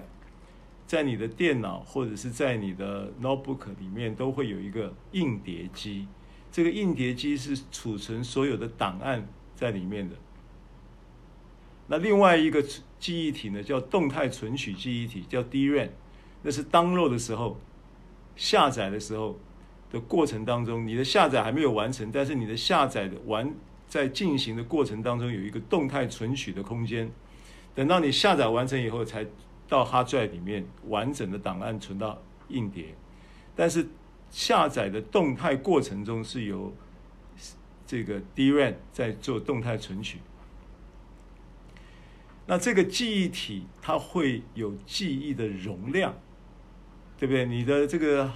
[0.85, 6.05] 在你的电脑或者是在你的 notebook 里面都会有一个硬碟机，
[6.51, 9.25] 这个硬碟机是储存所有的档案
[9.55, 10.15] 在里面的。
[11.89, 12.63] 那另外一个
[12.97, 15.89] 记忆体呢，叫动态存取记忆体，叫 DRAM，
[16.43, 17.59] 那是 download 的时候，
[18.37, 19.37] 下载的时候
[19.91, 23.53] 的过程当中，你的下载还没有完成，但是你的下载的完
[23.87, 27.11] 在进行的过程当中有一个动态存取的空间，
[27.75, 29.25] 等到你下载完成以后才。
[29.69, 32.85] 到 hard drive 里面完整的档案存到硬碟，
[33.55, 33.87] 但是
[34.31, 36.73] 下载的动态过程中是由
[37.85, 40.17] 这个 DRAM 在做动态存取。
[42.49, 46.17] 那这个记忆体它会有记忆的容量，
[47.15, 47.45] 对不对？
[47.45, 48.33] 你的这个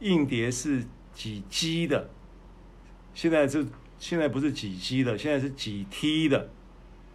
[0.00, 0.84] 硬碟是
[1.14, 2.10] 几 G 的？
[3.14, 3.66] 现在这
[3.98, 6.50] 现在不是几 G 的，现在是几 T 的，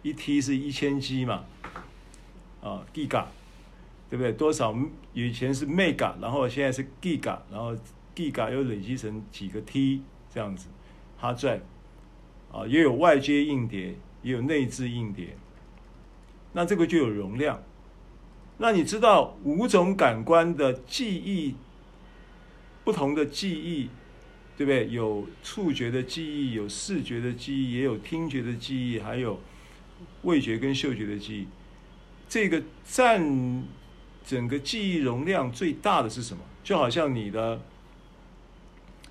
[0.02, 1.44] 一 T 是一千 G 嘛？
[2.60, 3.26] 啊，Giga。
[4.10, 4.32] 对不对？
[4.32, 4.76] 多少
[5.12, 7.76] 以前是 mega，然后现在是 giga，然后
[8.14, 10.68] giga 又累积成几个 T 这样子
[11.20, 11.60] ，hard drive
[12.52, 15.36] 啊，也有外接硬碟，也有内置硬碟，
[16.54, 17.62] 那这个就有容量。
[18.56, 21.54] 那你知道五种感官的记忆，
[22.82, 23.90] 不同的记忆，
[24.56, 24.88] 对不对？
[24.88, 29.38] 有触觉的记忆，有视觉的记忆，也有听觉的记忆，还有
[30.22, 31.48] 味觉跟嗅觉的记忆，
[32.28, 33.62] 这个占。
[34.26, 36.42] 整个记忆容量最大的是什么？
[36.62, 37.60] 就好像你的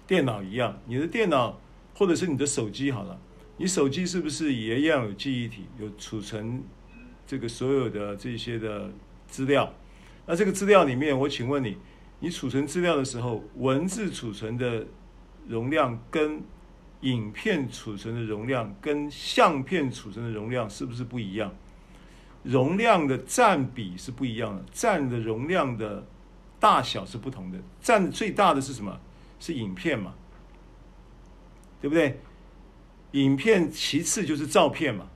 [0.08, 1.62] 电脑一样，你的电脑
[1.94, 3.20] 或者是你的手机好了，
[3.58, 6.64] 你手机是不是也一样有记忆体，有储存
[7.34, 8.92] 这个所有的这些的
[9.26, 9.74] 资料？
[10.28, 11.76] 那这个资料里面，我请问你，
[12.20, 14.86] 你储存资料的时候，文字储存的
[15.48, 16.44] 容量跟
[17.02, 21.52] 影片储存的容量跟相片储存的容量是不是不一样？
[22.44, 26.06] 容量的占比是不一样的，占的容量的
[26.60, 27.58] 大小是不同的。
[27.82, 29.00] 占最大的是什么？
[29.40, 30.14] 是影片嘛，
[31.82, 32.20] 对不对？
[33.14, 35.10] 影片其次就是照片嘛，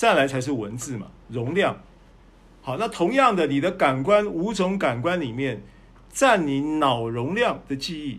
[0.00, 1.10] 再来才是文字嘛。
[1.28, 1.78] 容量
[2.62, 5.62] 好，那同样的，你的感官五种感官里面，
[6.08, 8.18] 占你脑容量的记忆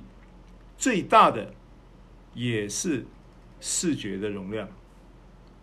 [0.77, 1.55] 最大的
[2.35, 3.07] 也是
[3.59, 4.69] 视觉的容量。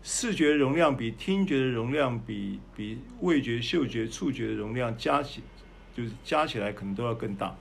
[0.02, 5.44] 视觉容量比听觉的容量比比味觉、嗅觉、触觉的容量加起，
[5.94, 7.56] 就是加起来可能都要更大。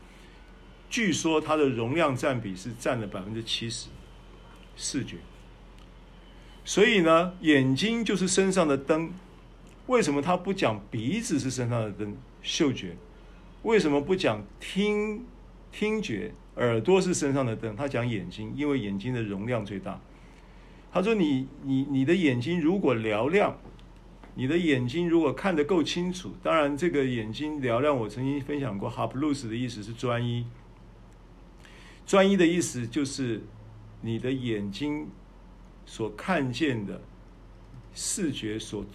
[0.90, 3.90] 据说它的容量占比是占了百分之七十，
[4.76, 5.18] 视觉。
[6.68, 9.10] 所以呢，眼睛就是身上的灯。
[9.86, 12.18] 为什么他不讲鼻子是身上的灯？
[12.42, 12.98] 嗅觉。
[13.64, 15.24] 为什么不讲听
[15.72, 16.34] 听觉？
[16.58, 17.74] 耳朵是身上的灯？
[17.74, 20.02] 他讲眼睛，因为眼睛的容量最大。
[20.92, 23.58] 他说你：“你你的眼睛如果嘹亮，
[24.36, 28.92] 你的眼睛如果看得够清楚，当然这个眼睛嘹亮，我曾经分享过。
[28.92, 30.46] Haplus 的意思是专一，
[32.06, 33.44] 专一的意思就是
[34.02, 35.08] 你的眼睛
[35.88, 37.02] 所看见的
[37.96, 38.86] 视觉所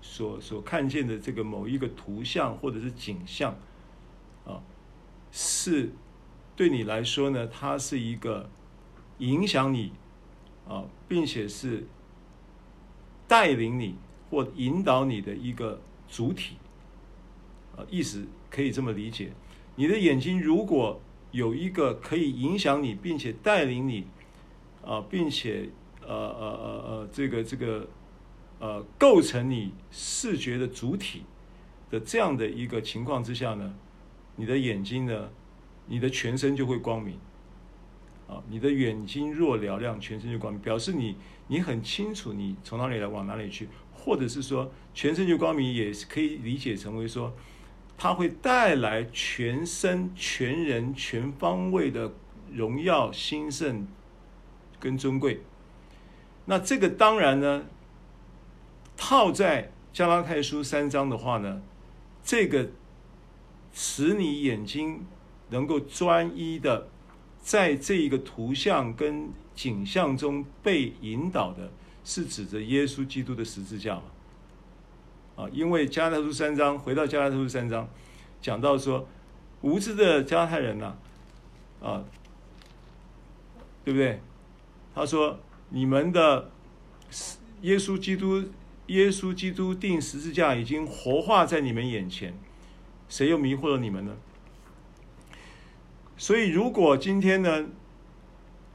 [0.00, 3.56] 所所看见的这个某一个图像或者是景象
[4.46, 4.62] 啊，
[5.32, 5.90] 是
[6.54, 8.48] 对你来说呢，它是一个
[9.18, 9.90] 影响你。”
[10.64, 11.84] 啊，并且是
[13.26, 13.96] 带领你
[14.30, 16.54] 或引导你的一个主体，
[17.76, 19.32] 啊，意思可以这么理解。
[19.74, 21.00] 你的眼睛如果
[21.32, 24.06] 有一个可以影响你，并且带领你，
[24.86, 25.68] 啊，并且
[26.06, 27.88] 呃呃呃呃，这个这个
[28.58, 31.22] 呃，构成你视觉的主体
[31.90, 33.74] 的这样的一个情况之下呢，
[34.36, 35.30] 你的眼睛呢，
[35.86, 37.18] 你的全身就会光明。
[38.28, 41.16] 啊，你的眼睛若嘹亮，全身就光明，表示你
[41.48, 47.34] 你很清楚你从哪里来，往哪里去，或者是说全身就光明，也是可以理解成为说，
[47.98, 52.10] 它会带来全身、全人、全方位的
[52.50, 53.86] 荣耀、兴盛
[54.80, 55.42] 跟尊贵。
[56.44, 57.64] 那这个当然呢，
[58.96, 61.62] 套在加拉太书三章的话呢，
[62.24, 62.68] 这个
[63.72, 65.06] 使你眼睛
[65.50, 66.88] 能够专一的。
[67.44, 71.72] 在这一个图像跟景象中被引导的，
[72.04, 74.02] 是指着耶稣基督的十字架嘛。
[75.34, 77.88] 啊，因为加拉太书三章，回到加拉太书三章，
[78.40, 79.08] 讲到说，
[79.62, 80.94] 无知的加拉太人呐、
[81.82, 82.04] 啊，啊，
[83.84, 84.20] 对不对？
[84.94, 85.36] 他说，
[85.72, 86.50] 你们的
[87.62, 88.44] 耶稣基督，
[88.88, 92.34] 耶稣基督钉十字架已经活化在你们眼前，
[93.08, 94.12] 谁又迷惑了你们呢？
[96.18, 97.66] 所以，如果今天呢，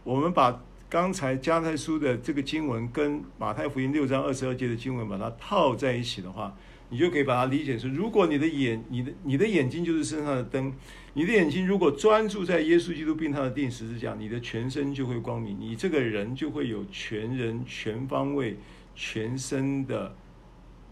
[0.04, 6.58] 我们把刚才加太书的这个经文跟马太福音六章二十二节的经文把它套在一起的话，
[6.90, 10.74] 你就可以把它理解成：如果你的眼、你的、你的眼睛就是身上的灯，
[11.18, 18.56] 你的眼睛如果专注在耶稣基督并他的定时之下，你的全身就会光明，你这个人就会有全人、全方位、
[18.94, 20.16] 全身的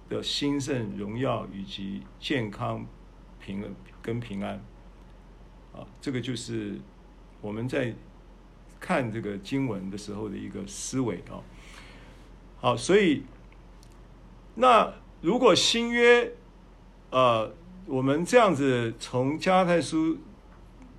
[0.09, 2.84] 的兴盛、荣耀以及健康、
[3.39, 3.69] 平安
[4.01, 4.55] 跟平安。
[5.71, 6.80] 啊，这个就是
[7.41, 7.93] 我们在。
[8.78, 11.41] 看这个经文的时候的一个思维啊，
[12.59, 13.23] 好，所以
[14.53, 16.34] 那如果新约，
[17.09, 17.51] 呃，
[17.88, 20.17] 我们这样子从加泰书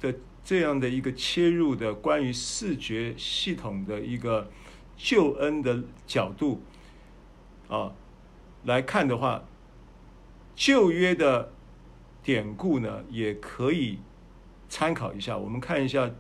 [0.01, 0.15] 的
[0.45, 4.49] 这样的一个切入的关于视觉系统的一个
[4.97, 6.63] 救恩的角度
[7.69, 7.93] 啊
[8.65, 9.43] 来看的话，
[10.55, 11.53] 旧约的
[12.23, 13.99] 典故呢也可以
[14.69, 16.11] 参考一下，我们看一下。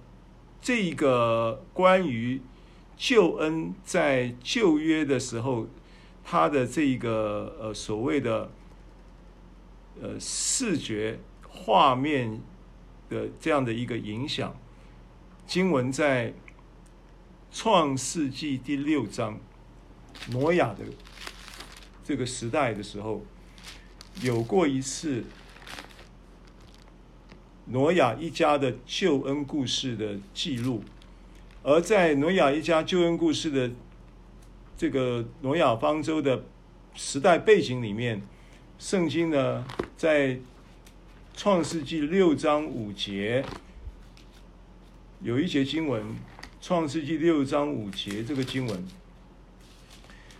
[0.60, 2.40] 这一个关于
[2.96, 5.68] 救恩在旧约的时候，
[6.24, 8.50] 他的这个呃所谓的
[10.00, 11.18] 呃视觉
[11.48, 12.40] 画面
[13.08, 14.54] 的这样的一个影响，
[15.46, 16.34] 经文在
[17.50, 19.40] 创世纪第六章，
[20.30, 20.84] 挪亚的
[22.04, 23.24] 这个时代的时候，
[24.22, 25.24] 有过一次。
[27.68, 30.84] 挪亚一家的救恩故事的记录，
[31.64, 33.68] 而在挪亚一家救恩故事的
[34.76, 36.44] 这个挪亚方舟的
[36.94, 38.22] 时代背景里面，
[38.78, 39.66] 圣经呢
[39.96, 40.38] 在
[41.34, 43.42] 创世纪六章五节
[45.22, 46.04] 有一节经文，
[46.60, 48.84] 创世纪六章五节这个经文，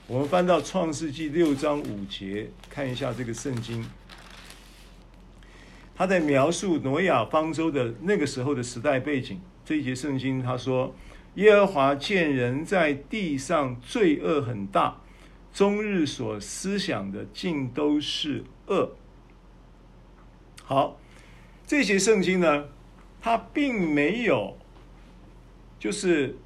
[0.07, 3.83] 我们翻到创世纪六章五节看一下这个圣经。
[5.95, 9.41] 他在描述挪亚方舟的那个时候的时代背景。
[9.65, 10.95] 这一节圣经他说
[11.37, 15.01] ：“耶和华见人在地上罪恶很大，
[15.55, 18.95] 终日所思想的尽都是恶。”
[20.69, 20.99] 好，
[21.65, 22.65] 这些圣经呢，
[23.23, 24.59] 它并没有，
[25.79, 26.37] 就是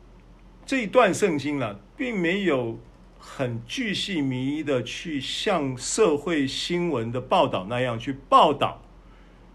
[0.66, 2.78] 这一段圣经呢、并没有
[3.18, 8.82] 很巨细靡遗的去像社会新闻的报道那样去报道。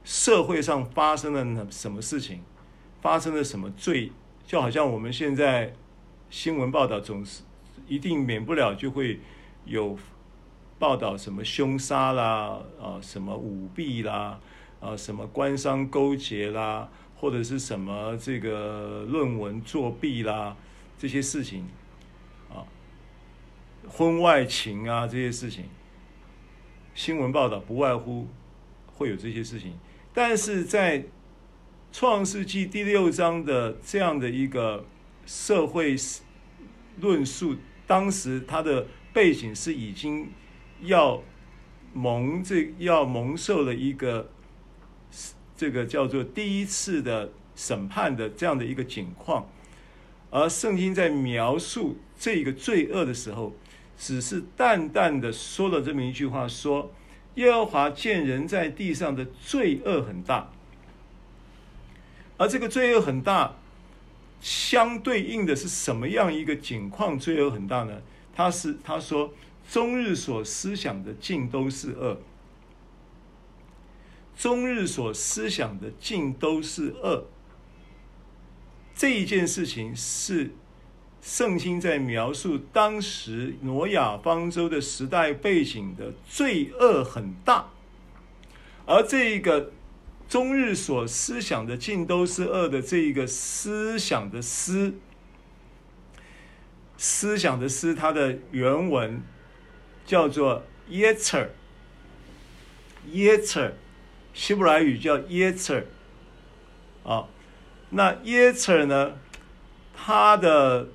[0.03, 2.39] 社会上发生了什么事情？
[3.01, 4.11] 发生了什么罪？
[4.47, 5.73] 就好像我们现在
[6.31, 7.43] 新闻报道总是
[7.87, 9.19] 一定免不了就会
[9.65, 9.95] 有
[10.77, 14.39] 报道什么凶杀啦，啊，什么舞弊啦，
[14.85, 20.55] 啊，什么官商勾结啦，或者是什么这个论文作弊啦，
[20.95, 21.65] 这些事情，
[22.49, 22.61] 啊，
[23.89, 25.65] 婚外情啊，这些事情，
[26.93, 28.27] 新闻报道不外乎
[28.85, 29.73] 会有这些事情。
[30.13, 31.03] 但是在
[31.91, 34.85] 创世纪第六章的这样的一个
[35.25, 35.95] 社会
[36.99, 37.55] 论述，
[37.87, 40.29] 当时它的背景是已经
[40.81, 41.23] 要
[41.91, 44.29] 蒙这要蒙受了一个
[45.57, 49.47] 这个叫做第一次的审判的这样的一个景况，
[50.29, 53.53] 而圣经在描述这个罪恶的时候，
[53.97, 56.91] 只是淡淡的说了这么一句话说。
[57.35, 60.51] 耶和华见人在地上的罪恶很大，
[62.37, 63.55] 而这个罪恶很大，
[64.39, 67.19] 相对应的是什么样一个景况？
[67.19, 68.01] 罪恶很大呢？
[68.33, 69.33] 他是他说，
[69.69, 72.17] 终日所思想的尽都是恶，
[74.37, 77.27] 终日所思想的尽都是恶。
[78.95, 80.51] 这一件事情是。
[81.21, 87.71] 圣经在描述当时挪亚方舟的时代背景的罪恶很大，
[88.85, 89.71] 而这一个
[90.29, 94.93] 终日所思想的尽都是恶的这一个思想的思，
[96.95, 99.23] 思想的思，它的原文
[100.05, 101.49] 叫做耶策，
[103.13, 103.73] 耶策，
[104.35, 105.85] 希伯来语叫 “yeter”，，
[107.03, 107.27] 啊，
[107.89, 109.13] 那 “yeter” 呢，
[109.95, 110.89] 它的。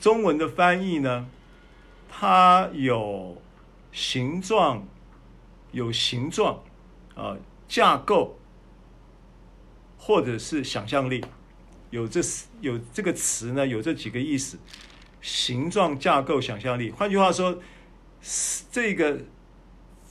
[0.00, 1.28] 中文的翻译呢，
[2.08, 3.42] 它有
[3.90, 4.86] 形状，
[5.72, 6.62] 有形状，
[7.16, 8.38] 啊，架构，
[9.98, 11.24] 或者是想象力，
[11.90, 12.20] 有这
[12.60, 14.56] 有这个词呢，有这几个意思。
[15.20, 16.92] 形状、架构、想象力。
[16.92, 17.60] 换句话说，
[18.70, 19.18] 这个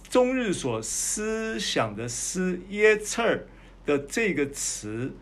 [0.09, 3.47] 中日所思想的思耶策儿
[3.85, 5.13] 的这个词，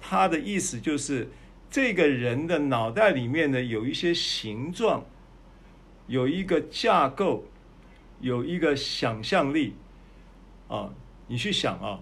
[0.00, 1.30] 它的意思就是
[1.70, 5.06] 这个人的脑袋里面呢，有一些形状，
[6.06, 7.46] 有一个架构，
[8.20, 9.74] 有一个想象力
[10.68, 10.94] 啊。
[11.26, 12.00] 你去想啊，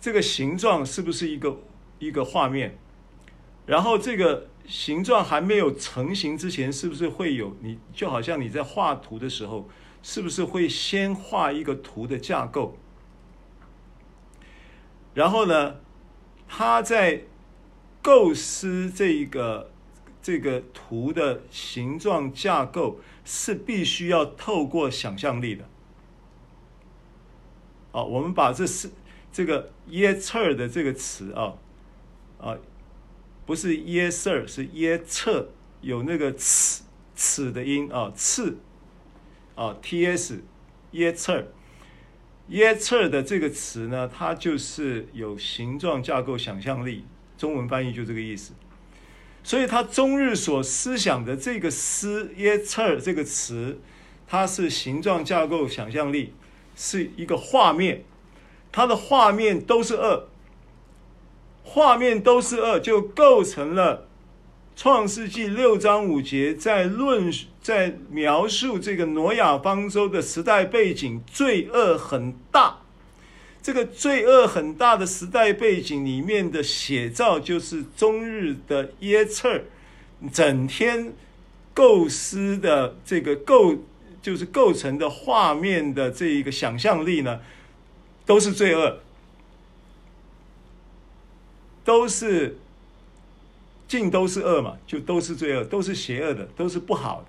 [0.00, 1.60] 这个形状是不是一个
[2.00, 2.76] 一个画面？
[3.66, 7.78] 然后这个形状还没有成型之前，是不是会有你？
[7.94, 9.70] 就好像你在画图的时候，
[10.02, 12.76] 是不是会先画一个图的架构？
[15.14, 15.76] 然后呢，
[16.48, 17.22] 他在
[18.02, 19.70] 构思这一个
[20.20, 25.64] 这个图的形状架构，是必须要透过想象力的。
[27.92, 28.90] 啊，我们把这是
[29.32, 31.54] 这个耶策的这个词啊，
[32.38, 32.56] 啊。
[33.44, 35.48] 不是耶 Sir，是耶策，
[35.80, 36.84] 有那个齿
[37.16, 38.56] 齿的音啊，刺
[39.54, 40.40] 啊，ts
[40.92, 41.52] 耶策，
[42.48, 47.04] 耶策的这个词呢，它就是有形状架构想象力，
[47.36, 48.52] 中文翻译就这个意思。
[49.44, 53.80] 所以，他中日所思想的这个思耶策这个词，
[54.28, 56.32] 它是形状架构想象力，
[56.76, 58.04] 是一个画面，
[58.70, 60.28] 它的画面都是二。
[61.64, 63.96] 画面都是二，就构成了
[64.74, 72.78] 《创世纪》六章五节在论在描述这个挪亚方舟的时代背景，罪恶很大。
[73.62, 79.62] 这个罪恶很大的时代背景里面的写照，就是中日的耶策，
[80.32, 81.12] 整天
[81.72, 83.76] 构思的这个构，
[84.20, 87.40] 就是构成的画面的这一个想象力呢，
[88.26, 88.98] 都是罪恶。
[91.84, 92.58] 都是
[93.92, 97.20] 尽都是恶嘛，就都是罪恶，都是邪恶的，都是不好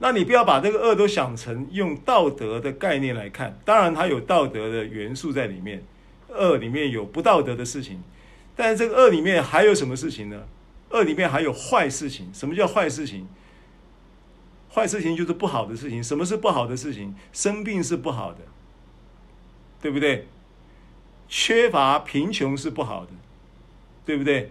[0.00, 5.84] 那你不要把这个恶都想成用道德的概念来看，当然它有道德的元素在里面，
[6.26, 8.02] 恶里面有不道德的事情，
[8.56, 10.42] 但是这个恶里面还有什么事情呢？
[10.88, 12.28] 恶里面还有坏事情。
[12.34, 13.28] 什么叫坏事情？
[14.74, 16.02] 坏事情就是不好的事情。
[16.02, 17.14] 什么是不好的事情？
[17.32, 18.40] 生病是不好的，
[19.80, 20.26] 对不对？
[21.28, 23.12] 缺乏贫穷是不好的。
[24.06, 24.50] 对不对？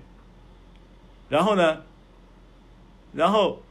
[1.30, 1.84] 然后呢？
[3.14, 3.62] 然后，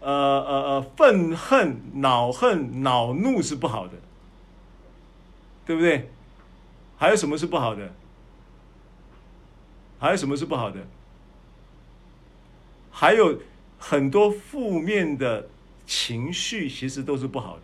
[0.00, 3.94] 呃呃呃，愤恨、恼恨、恼怒是不好的，
[5.66, 6.10] 对不对？
[6.96, 7.92] 还有什么是不好的？
[9.98, 10.80] 还有什么是不好的？
[12.90, 13.40] 还有
[13.78, 15.48] 很多负面的
[15.86, 17.62] 情绪，其实都是不好的。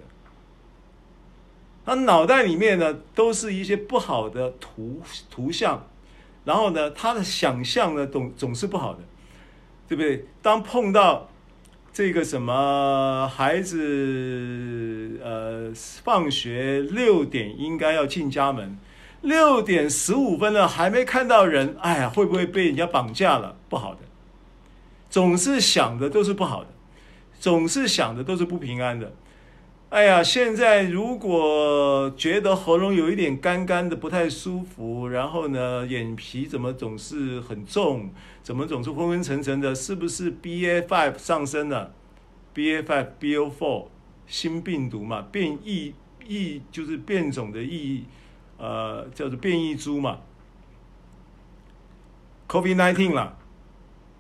[1.85, 5.01] 他脑袋里面呢，都是一些不好的图
[5.31, 5.87] 图像。
[6.47, 9.01] 然后呢，他的想象呢，总总是不好的，
[9.89, 10.25] 对不对？
[10.41, 11.29] 当碰到
[11.93, 18.79] 这个什么孩子，呃，放学六点应该要进家门，
[19.23, 23.57] 六点十五分了还没看到人，哎呀，会不会被人家绑架了？
[23.69, 24.01] 不好的，
[25.11, 26.71] 总是想的都是不好的，
[27.41, 29.13] 总是想的都是不平安的。
[29.89, 38.11] 哎呀，现在如果觉得喉咙有一点干干的，不太舒服，然后呢，眼皮怎么总是很重，
[38.43, 39.73] 怎么总是昏昏沉沉的？
[39.73, 41.95] 是不是 B A five 上升了
[42.53, 43.87] B A five、B O four
[44.27, 45.95] 新病毒嘛，变异
[46.27, 48.05] 异就是变种的异，
[48.59, 50.19] 呃，叫做变异株嘛
[52.49, 53.39] COVID nineteen 了，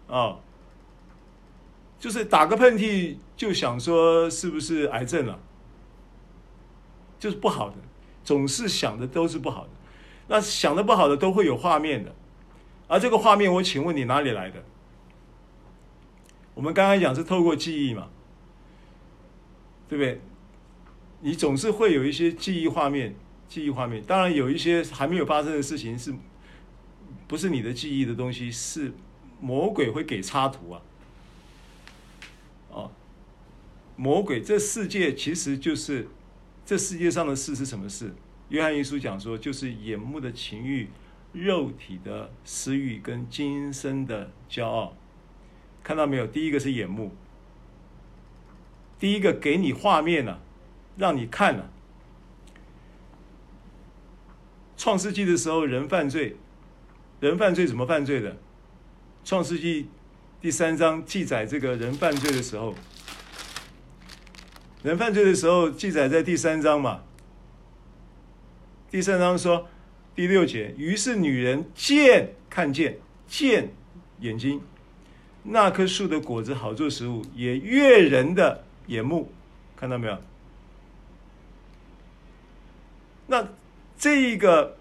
[0.06, 0.38] 哦，
[1.98, 5.40] 就是打个喷嚏就想说是不是癌症了？
[7.18, 7.76] 就是不好的，
[8.22, 9.70] 总是想的都是不好的，
[10.28, 12.14] 那想的不好的都会有画面的，
[12.88, 14.62] 而这个画面，我请问你哪里来的？
[16.54, 18.08] 我们刚刚讲是透过记忆嘛，
[19.88, 20.20] 对不对？
[21.20, 23.14] 你总是会有一些记忆画面，
[23.48, 26.14] 记忆画面，当然有一些还没有发生的事情是，
[27.26, 28.92] 不是你的记忆的东西，是
[29.40, 30.82] 魔鬼会给插图啊，
[32.70, 32.90] 哦，
[33.96, 36.08] 魔鬼，这世界其实就是。
[36.66, 38.12] 这世界上的事是什么事？
[38.48, 40.88] 约翰一书讲说，就是眼目的情欲、
[41.32, 44.92] 肉体的私欲跟今生的骄傲。
[45.84, 46.26] 看到没有？
[46.26, 47.12] 第一个是眼目，
[48.98, 50.42] 第一个给你画面了，
[50.96, 51.70] 让你看了。
[54.76, 56.34] 创世纪的时候，人犯罪，
[57.20, 58.36] 人犯罪怎么犯罪的？
[59.24, 59.86] 创世纪
[60.40, 62.74] 第三章记载这个人犯罪的时候。
[64.86, 67.02] 人犯罪的时候，记载在第三章嘛。
[68.88, 69.66] 第三章说
[70.14, 73.70] 第六节，于是女人见看见见
[74.20, 74.60] 眼睛，
[75.42, 79.32] 那棵树的果子好做食物，也悦人的眼目，
[79.74, 80.16] 看到没有？
[83.26, 83.48] 那
[83.98, 84.76] 这一个，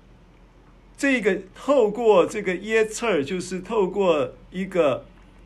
[0.95, 5.03] 这一个透过这个耶刺儿，就是透过一个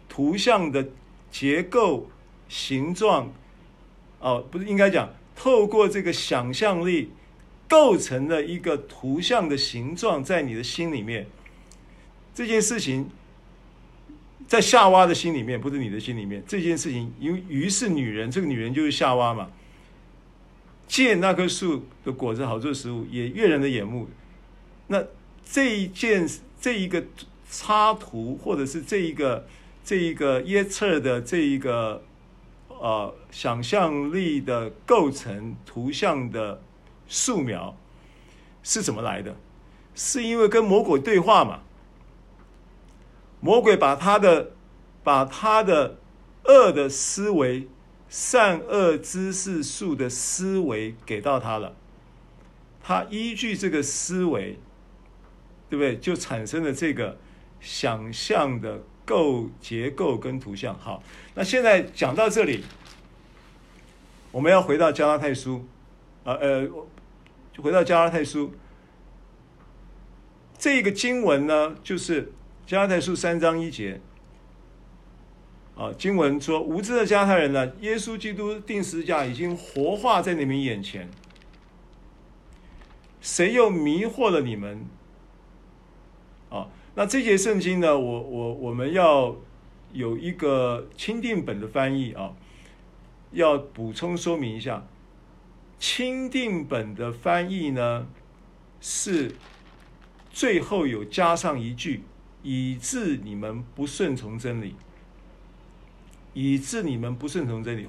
[0.09, 0.85] 图像的
[1.31, 2.09] 结构、
[2.49, 3.31] 形状，
[4.19, 7.11] 哦，不是应该讲，透过这个想象力
[7.67, 11.27] 构成了一个图像的形状，在你的心里面，
[12.33, 13.09] 这件事情，
[14.47, 19.49] 在夏娃的心里面，不是你的心里面，这件事情，因为鱼是女人，这个女人就是夏娃嘛。
[20.87, 24.07] 见那棵树的果子好做食物，也悦人的眼目。
[24.87, 25.03] 那
[25.45, 26.27] 这一件
[26.59, 27.03] 这一个
[27.47, 29.47] 插图，或者是这一个
[29.85, 32.03] 这一个耶侧的这一个
[32.79, 36.61] 呃想象力的构成图像的
[37.07, 37.77] 素描，
[38.63, 39.35] 是怎么来的？
[39.93, 41.61] 是因为跟魔鬼对话嘛？
[43.39, 44.51] 魔鬼把他的
[45.03, 45.97] 把他的
[46.45, 47.67] 恶的思维。
[48.11, 51.75] 善恶知识树的思维给到他了，
[52.81, 54.57] 他依据这个思维，
[55.69, 55.95] 对不对？
[55.95, 57.19] 就产生了这个
[57.59, 60.77] 想象的构结构跟图像。
[60.77, 61.01] 好，
[61.33, 62.63] 那现在讲到这里，
[64.31, 65.65] 我们要回到加拉太书，
[66.23, 66.69] 呃呃，
[67.51, 68.53] 就回到加拉太书。
[70.59, 72.31] 这个经文呢，就是
[72.67, 73.99] 加拉太书三章一节。
[75.75, 81.09] 啊，经文说，无知的加太人呢，耶稣基督钉十字架已经活化在你们眼前，
[83.21, 84.85] 谁又迷惑了你们？
[86.49, 89.35] 啊，那这节圣经呢，我我我们要
[89.93, 92.33] 有一个钦定本的翻译啊，
[93.31, 94.85] 要补充说明一下，
[95.79, 98.07] 钦定本的翻译呢，
[98.81, 99.35] 是
[100.31, 102.03] 最后有加上一句，
[102.43, 104.75] 以致你们不顺从真理。
[106.35, 107.87] 以致你们不顺从真理，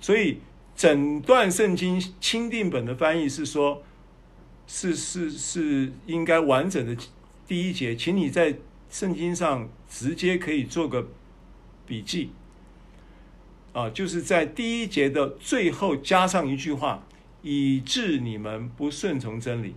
[0.00, 0.38] 所以
[0.76, 3.82] 整段圣经钦定本的翻译是说，
[4.66, 6.96] 是是是应该完整的
[7.46, 8.56] 第一节，请你在
[8.88, 11.08] 圣经上直接可以做个
[11.86, 12.30] 笔记，
[13.72, 17.06] 啊，就是在第一节的最后加上一句话，
[17.42, 19.74] 以致你们不顺从真理，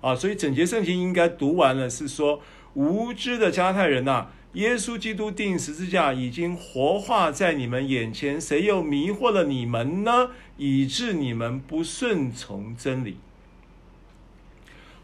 [0.00, 2.40] 啊，所以整节圣经应该读完了，是说
[2.74, 10.30] 无知的加太人呐、耶稣基督钉十字架已经活化在你们眼前，谁又迷惑了你们呢？
[10.56, 13.16] 以致你们不顺从真理。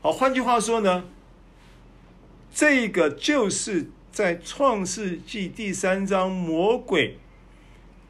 [0.00, 1.04] 好，换句话说呢，
[2.56, 7.18] 这个就是在创世纪第三章魔鬼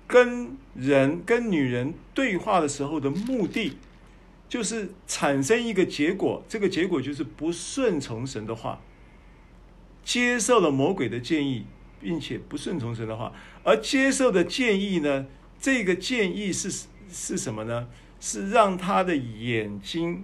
[0.07, 3.77] 跟人跟女人对话的时候的目的，
[4.49, 8.81] 就是产生一个结果，这个结果就是不顺从神的话。
[10.05, 11.67] 接受了魔鬼的建议，
[12.01, 13.33] 并且不顺从神的话，
[13.65, 15.27] 而接受的建议呢？
[15.59, 17.89] 这个建议是是什么呢？
[18.21, 20.23] 是让他的眼睛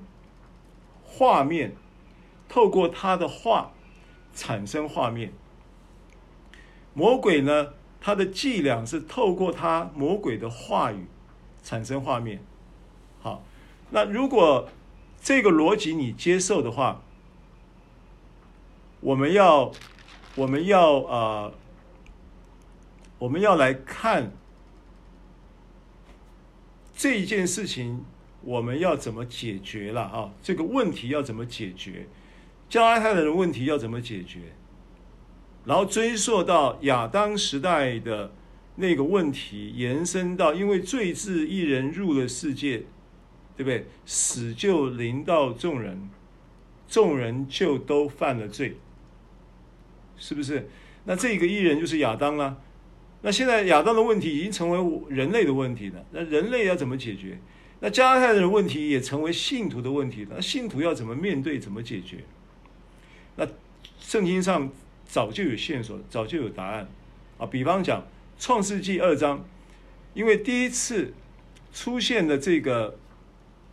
[1.03, 1.75] 画面
[2.49, 3.73] 透过他的话
[4.35, 5.33] 产生画面。
[6.95, 7.75] 魔鬼呢？
[8.05, 11.07] 他的伎俩是透过他魔鬼的话语
[11.63, 12.43] 产生画面。
[13.21, 13.45] 好，
[13.91, 14.69] 那如果
[15.23, 17.01] 这个逻辑你接受的话，
[18.99, 19.71] 我们要，
[20.35, 21.55] 我们要呃，
[23.21, 24.33] 我们要来看
[26.97, 28.05] 这一件事情，
[28.41, 30.33] 我们要怎么解决了啊？
[30.43, 32.09] 这个问题要怎么解决？
[32.73, 34.39] 加拉太人的问题要怎么解决？
[35.67, 38.33] 然后追溯到亚当时代的
[38.77, 42.79] 那个问题，延伸到因为罪自一人入了世界，
[43.59, 43.87] 对不对？
[44.07, 46.09] 死就临到众人，
[46.89, 48.79] 众人就都犯了罪。
[50.17, 50.67] 是不是？
[51.05, 52.57] 那这个艺人就是亚当啊。
[53.21, 56.03] 那现在亚当的问题已经成为人类的问题了。
[56.11, 57.39] 那人类要怎么解决？
[57.81, 60.37] 那加拉太人的问题也成为信徒的问题了。
[60.37, 61.59] 那信徒要怎么面对？
[61.59, 62.25] 怎么解决？
[63.37, 63.47] 那
[64.01, 64.71] 圣经上
[65.07, 66.89] 早就有线索，早就有答案
[67.39, 67.47] 啊。
[67.47, 68.07] 比方讲，
[68.39, 69.45] 创世纪二章，
[70.15, 71.15] 因为第一次
[71.73, 72.99] 出现的这个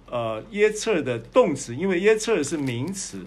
[0.07, 3.25] 呃耶侧的动词，因为耶侧是名词。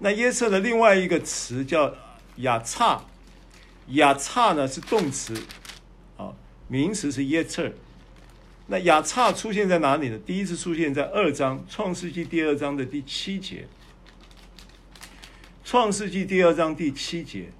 [0.00, 1.94] 那耶侧的另外一个词叫
[2.36, 3.04] 亚萨，
[3.88, 5.34] 亚萨呢是动词，
[6.16, 6.32] 啊，
[6.68, 7.72] 名词是耶侧。
[8.68, 10.18] 那亚萨出现在哪里呢？
[10.26, 13.66] 第一次出现在二章创世纪第二章的第七节。
[15.70, 17.50] 创世纪第二章第七节，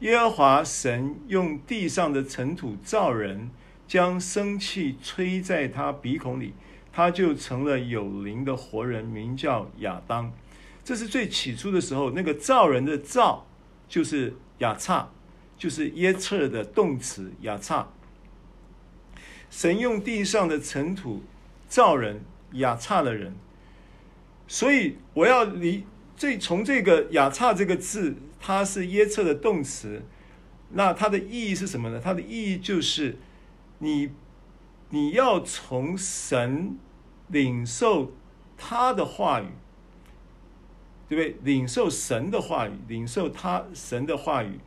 [0.00, 3.52] 耶和华神用地上的尘土造人，
[3.86, 6.54] 将生气吹在他鼻孔里，
[6.92, 10.32] 他就成了有灵的活人，名叫亚当。
[10.82, 13.46] 这是最起初的时候，那个造人的造
[13.88, 15.08] 就是亚差，
[15.56, 17.88] 就是耶侧的动词亚差。
[19.48, 21.22] 神用地上的尘土
[21.68, 22.24] 造人，
[22.54, 23.36] 亚差的人。
[24.48, 25.84] 所以我要离
[26.16, 30.02] 这从这个亚差这个字，它是耶侧的动词，
[30.70, 32.00] 那它的意义是什么呢？
[32.02, 33.18] 它的意义就是
[33.78, 34.10] 你
[34.90, 36.78] 你要从神
[37.28, 38.12] 领受
[38.56, 39.48] 他的话语，
[41.08, 41.36] 对不对？
[41.42, 44.58] 领受神的话语，领受他神的话语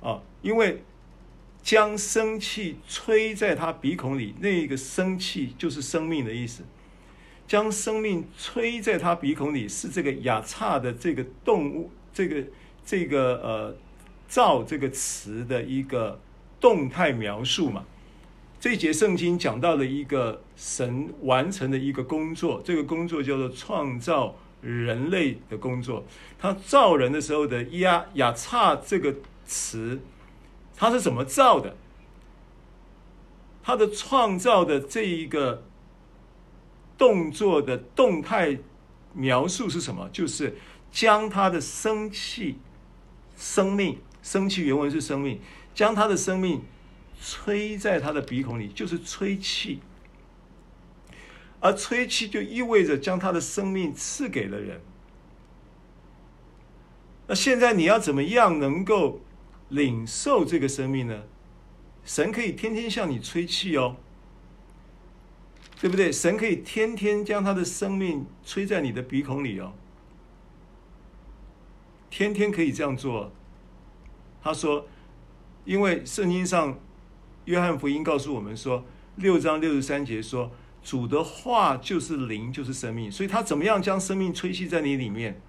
[0.00, 0.82] 啊，因为
[1.62, 6.62] 将生气吹在他鼻孔里，那个生气就是生命的意思。
[7.50, 12.44] 将生命吹在他鼻孔里，是这个亚差的这个动物，这个
[12.86, 13.76] 这个呃
[14.28, 16.20] 造这个词的一个
[16.60, 17.84] 动态描述嘛。
[18.60, 26.04] 这节圣经讲到了一个神完成的一个工作，这个工作叫做创造人类的工作。
[26.38, 29.12] 他造人的时候的亚亚差这个
[29.44, 29.98] 词，
[30.76, 31.76] 他是怎么造的？
[33.60, 35.64] 他的创造的这一个。
[37.00, 38.58] 动作的动态
[39.14, 40.06] 描述是什么？
[40.12, 40.54] 就是
[40.92, 42.58] 将他的生气、
[43.38, 45.40] 生命、生气原文是生命，
[45.74, 46.60] 将他的生命
[47.18, 49.80] 吹在他的鼻孔里，就是吹气。
[51.60, 54.82] 而吹气就意味着将他的生命赐给了人。
[57.28, 59.20] 那现在你要怎么样能够
[59.70, 61.22] 领受这个生命呢？
[62.04, 63.96] 神可以天天向你吹气哦。
[65.80, 66.12] 对不对？
[66.12, 69.72] 神可以天天将他的生命吹在你的鼻孔里哦，
[72.10, 73.32] 天天可以这样做。
[74.42, 74.86] 他说，
[75.64, 76.78] 因为圣经上
[77.46, 78.84] 约翰福音告诉我们说，
[79.16, 80.52] 六章六十三节说，
[80.82, 83.10] 主的话就是灵，就是生命。
[83.10, 85.40] 所以他怎么样将生命吹气在你里面？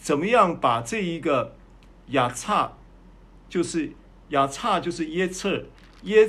[0.00, 1.56] 怎么样把这一个
[2.10, 2.74] 亚差，
[3.48, 3.92] 就是
[4.28, 5.66] 亚差，就是耶策
[6.04, 6.28] 耶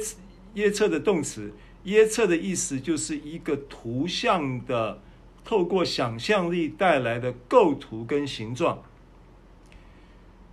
[0.56, 1.54] 耶策的动词。
[1.86, 5.02] 耶策的意思就是一个图像的，
[5.44, 8.84] 透过想象力带来的构图跟形状。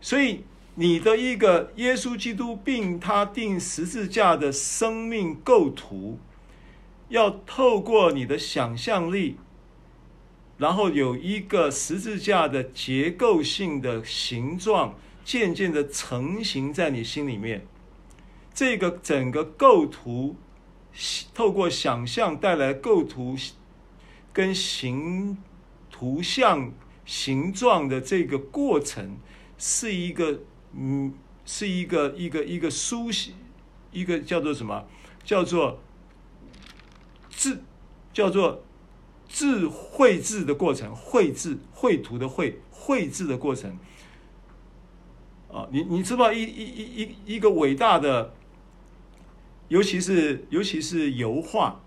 [0.01, 6.19] 所以你的一个耶稣基督并他钉十字架的生命构图，
[7.09, 9.37] 要透过你的想象力，
[10.57, 17.67] 然后有一个十字架的结构性的形状，渐渐的成型在你心里面。
[18.55, 20.37] 这个整个构图。
[21.33, 23.37] 透过想象带来构图
[24.33, 25.39] 跟形
[25.91, 26.73] 图像
[27.07, 29.17] 形状的这个过程，
[29.57, 30.41] 是一个
[30.73, 33.31] 嗯，是一个一个一个书写，
[33.93, 34.85] 一个叫做什么？
[35.23, 35.79] 叫做
[37.31, 37.63] 字，
[38.13, 38.65] 叫做
[39.29, 43.79] 字绘制的过程，绘制绘图的绘绘制的过程。
[45.53, 48.35] 啊，你你知道一一一一一个伟大的。
[49.69, 51.83] 尤其是尤其是油画，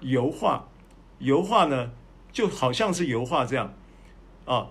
[0.00, 0.68] 油画，
[1.18, 1.92] 油画呢，
[2.30, 3.74] 就好像是油画这样，
[4.44, 4.68] 啊，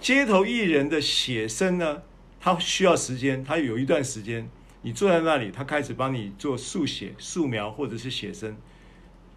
[0.00, 2.02] 街头艺人的写生呢，
[2.40, 4.48] 他需要时间，他有一段时间，
[4.80, 8.56] 你坐在那里，他开始帮你做速写、素描或者是写生，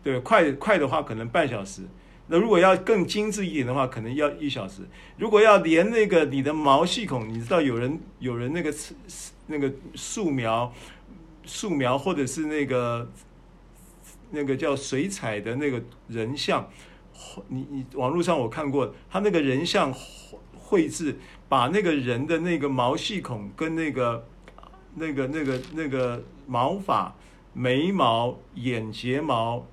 [0.02, 1.82] 对，快快的话可能半小时，
[2.28, 4.84] 那如果要更精致一点的话，可能要一小时。
[5.18, 8.74] 如果要连那个你的毛细孔，你知道有人有人那个
[9.48, 10.74] 那个素描。
[11.46, 13.12] 素描或者是那个
[14.32, 16.70] 那个叫水彩的那个人像，
[17.48, 19.94] 你你网络上我看过，他那个人像
[20.58, 21.18] 绘制，
[21.48, 24.28] 把那个人的那个毛细孔跟那个
[24.96, 27.16] 那个那个那个毛发、
[27.54, 29.68] 眉毛、眼睫毛、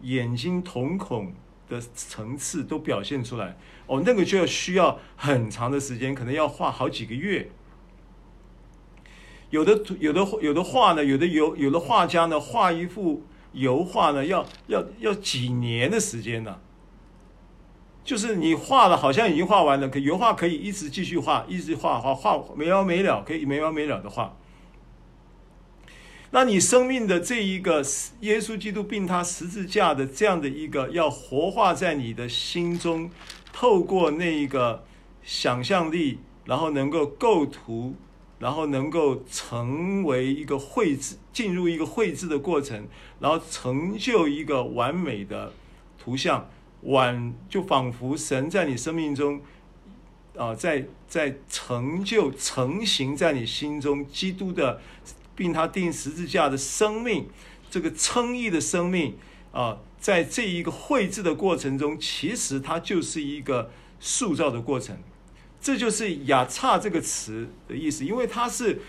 [0.00, 1.32] 眼睛瞳孔
[1.68, 7.50] 的层次都表现出来，哦，那个就要需要很长的时间，可能要画好几个月。
[9.50, 16.58] 有的有的有的画呢，有的有有的画家呢，画一幅油画呢，要要要几年的时间呢。
[18.04, 24.36] 就是你画了，好像已经画完了，可油画可以一直继续画，一直画画画没完没了，可以没完没了的画。
[26.30, 27.82] 那你生命的这一个
[28.20, 33.10] 耶稣基督并他十字架的这样的一个要活化在你的心中，
[33.52, 34.84] 透过那一个
[35.22, 37.94] 想象力，然后能够构图。
[38.38, 42.86] 然后能够成为一个绘制，进入一个绘制的过程，
[43.20, 45.52] 然后成就一个完美的
[45.98, 46.48] 图像，
[46.82, 49.40] 完就仿佛神在你生命中，
[50.36, 54.80] 啊，在在成就成型在你心中，基督的，
[55.34, 57.26] 并他钉十字架的生命，
[57.70, 59.16] 这个称义的生命
[59.52, 64.98] 啊，在这一个绘制的过程中，其实它就是一个塑造的过程。
[65.66, 68.82] 这就是雅差这个词的意思，因为它是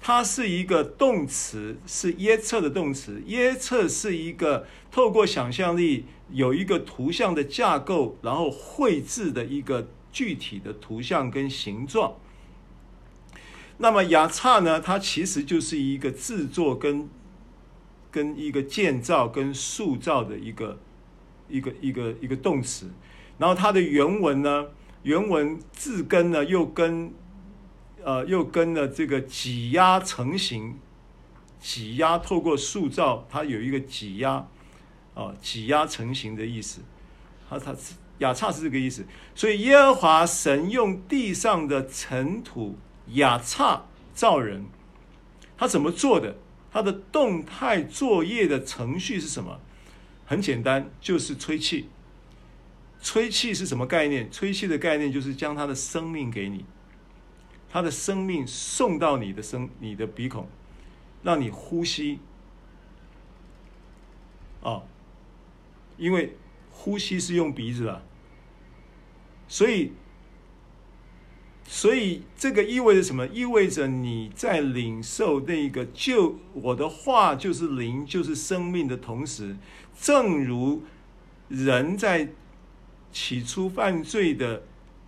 [0.00, 3.20] 它是一个动词，是耶测的动词。
[3.26, 12.14] 耶测是一个透过想象力有一个图像的架构，然后绘制的一个具体的图像跟形状。
[13.78, 17.08] 那么雅差呢，它其实就是一个制作跟
[18.12, 20.78] 跟一个建造跟塑造的一个
[21.48, 22.92] 一个一个一个动词。
[23.38, 24.66] 然后它的原文呢？
[25.06, 27.14] 原文字根呢，又跟，
[28.02, 30.80] 呃，又跟了这个挤压成型，
[31.60, 34.48] 挤压透过塑造，它有一个挤压，
[35.14, 36.80] 啊、挤压成型的意思，
[37.48, 37.72] 它它
[38.18, 39.06] 亚差是这个意思。
[39.32, 42.76] 所以耶和华神用地上的尘土
[43.12, 44.64] 亚差造人，
[45.56, 46.36] 他怎么做的？
[46.72, 49.60] 他的动态作业的程序是什么？
[50.24, 51.90] 很简单，就是吹气。
[53.06, 54.28] 吹气是什么概念？
[54.32, 56.64] 吹气的概念就是将他的生命给你，
[57.68, 60.48] 他的生命送到你的生、你的鼻孔，
[61.22, 62.18] 让你呼吸。
[64.60, 64.82] 啊，
[65.96, 66.34] 因为
[66.72, 68.02] 呼吸是用鼻子的，
[69.46, 69.92] 所以，
[71.62, 73.28] 所以这个意味着什么？
[73.28, 79.56] 意味着你在领受那个就我的话就是灵，就是生命的同时，
[79.96, 80.82] 正如
[81.48, 82.32] 人在。
[83.18, 84.62] 起初犯罪的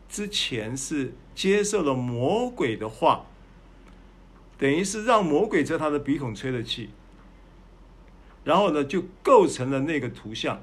[0.08, 3.26] 之前是接受了魔鬼的话，
[4.56, 6.88] 等于是让魔鬼在他的鼻孔吹了气，
[8.44, 10.62] 然后呢就构成了那个图像，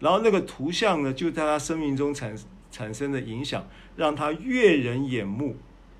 [0.00, 2.36] 然后那个图像呢就在他生命中产
[2.72, 5.56] 产生的影响，让他悦人眼目，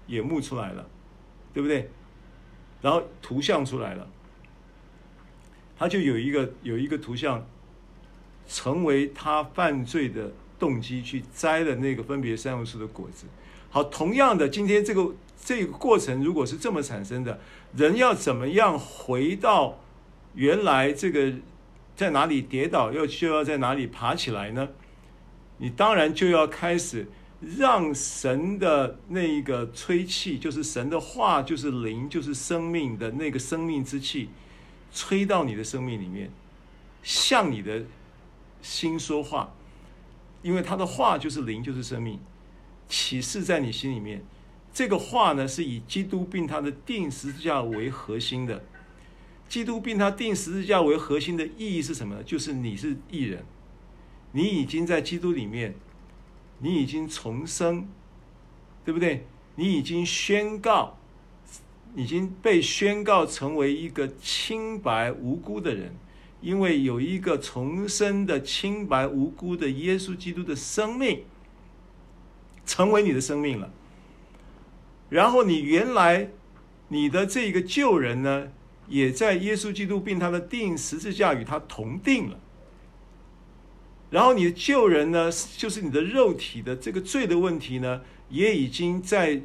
[0.09, 0.91] 眼目出来了，
[1.55, 1.89] 对不对？
[2.83, 4.11] 然后图像出来了，
[5.79, 7.47] 他就有一个有一个图像。
[8.53, 13.27] 成为他犯罪的动机，去摘了那个分别善恶树的果子。
[13.71, 17.39] 好，同样的，今天这个这个过程如果是这么产生的，
[17.77, 19.79] 人要怎么样回到
[20.35, 21.33] 原来这个
[21.95, 24.69] 在哪里跌倒，又就要在哪里爬起来呢？
[25.59, 27.07] 你当然就要开始
[27.57, 34.29] 让神的那一个吹气，就是神的话，就是灵，就是生命的那个生命之气，
[34.93, 36.33] 吹到你的生命里面，
[37.05, 37.85] 向你的。
[38.63, 39.55] 心说话，
[40.43, 42.19] 因为他的话就是灵，就是生命，
[42.89, 44.25] 启示在你心里面。
[44.73, 48.65] 这个话呢，是以基督并他的钉十字架为核心的。
[49.49, 52.23] 基督并他钉十字架为核心的意义是什么呢？
[52.23, 53.45] 就是你是义人，
[54.31, 55.75] 你已经在基督里面，
[56.61, 57.89] 你已经重生，
[58.85, 59.27] 对不对？
[59.57, 60.97] 你已经宣告，
[61.97, 65.97] 已经被宣告成为一个清白无辜的人。
[66.41, 71.25] 因为有一个重生的清白无辜的耶稣基督的生命，
[72.65, 73.71] 成为你的生命了。
[75.09, 76.31] 然后你原来
[76.89, 78.49] 你的这个旧人呢，
[78.89, 82.39] 也在耶稣基督并他的钉十字架与他同钉了。
[84.11, 89.43] 然后你的旧人呢，就是你的肉体的这个罪的问题呢，也已经在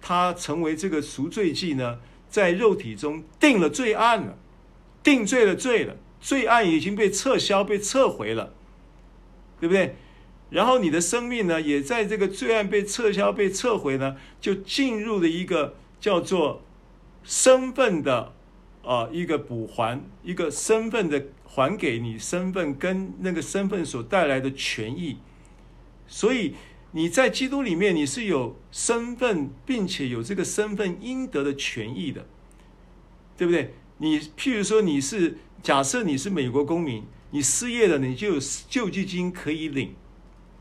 [0.00, 4.36] 他成为这个赎罪祭呢，在肉体中定了罪案了，
[5.02, 5.96] 定罪了罪了。
[6.24, 8.54] 罪案已经被撤销、被撤回了，
[9.60, 9.94] 对不对？
[10.48, 16.62] 然后你的生命呢，也在这个罪案被撤销、被撤回呢，就进入了一个叫做
[17.22, 18.32] 身份的
[18.82, 25.18] 啊、呃、一个补还，一个身份的还给你身份跟那个身份所带来的权益。
[26.06, 26.54] 所以
[26.92, 32.24] 你在基督里面，你是有身份，并且有这个身份应得的权益的，
[33.36, 33.74] 对不对？
[33.98, 35.36] 你譬如说你是。
[35.64, 39.94] 假设你是美国公民，你失业了，你就有救济金可以领，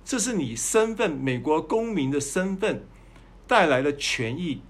[0.05, 2.87] 这是你身份美国公民的身份
[3.45, 4.61] 带来的权益。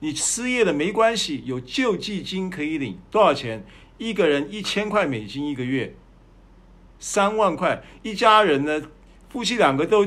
[0.00, 3.64] 你失业了没关系，有救济金可以领，多少钱？
[3.98, 5.94] 一个人一千块美金一个月，
[6.98, 7.84] 三万块。
[8.02, 8.82] 一家人呢，
[9.28, 10.04] 夫妻两个都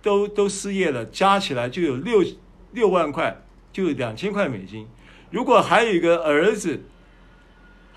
[0.00, 2.24] 都都失业了，加起来就有六
[2.72, 4.88] 六万块，就两千块美金。
[5.30, 6.84] 如果还有一个儿子，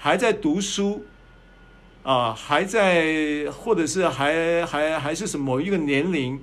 [0.04, 1.06] 还在读书，
[2.02, 6.42] 啊，还在，或者是还还还是什么一个年龄，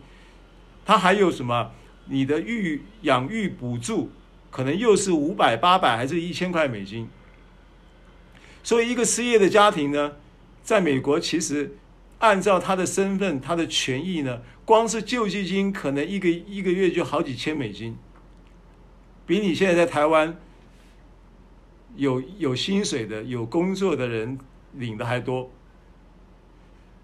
[0.87, 1.73] 他还有什么？
[2.05, 4.13] 你的育养育补助
[4.53, 7.09] 可能又是五百、八百，还是一千块美金。
[8.63, 10.13] 所以，一个失业的家庭呢，
[10.63, 11.77] 在美国其实
[12.21, 17.99] 按照他的身份、他的权益呢，光是救济金可能一个一个月就好几千美金，
[19.27, 20.39] 比你现在在台湾。
[21.99, 24.39] 有有薪水的、有工作的人
[24.75, 25.51] 领的还多，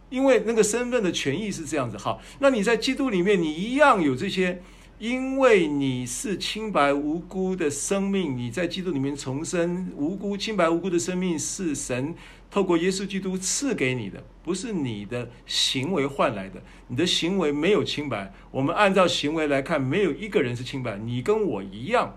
[0.08, 1.98] 因为那个身份的权益是这样子。
[1.98, 4.62] 好，那你在基督里面，你一样有这些，
[5.00, 12.14] 因为你是清白无辜的生命，你在基督里面重生，无辜清白无辜的生命是神
[12.48, 16.62] 透过耶稣基督赐给你的，不是你的行为换来的。
[16.86, 20.96] 你的行为没有清白，我们按照行为来看，没有一个人是清白。
[20.98, 22.16] 你跟我一样，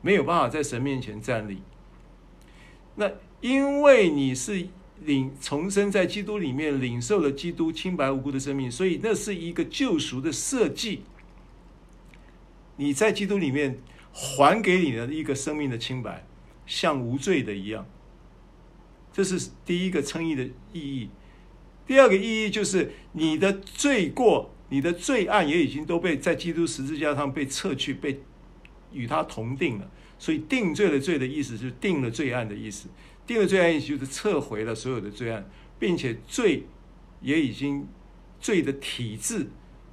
[0.00, 1.60] 没有办法在神面前站立。
[2.96, 3.10] 那
[3.40, 4.68] 因为你是。
[5.04, 11.02] 领重生在基督里面，领受了基督清白无辜的生命，所以那是一个救赎的设计。
[12.76, 13.80] 你在基督里面
[14.12, 16.24] 还给你的一个生命的清白，
[16.64, 17.86] 像无罪的一样。
[19.12, 21.10] 这是第一个称义的意义。
[21.86, 28.22] 第二个意义就是你的罪过、你的罪案也已经都被在基督十字架上被撤去，被
[28.92, 29.90] 与他同定了。
[30.24, 32.88] 所以定罪的罪的意思就是定了罪案的意思。
[33.26, 35.46] 定了罪案，意思就是撤回了所有的罪案，
[35.78, 36.62] 并且罪
[37.20, 37.86] 也已经
[38.40, 39.46] 罪的体制，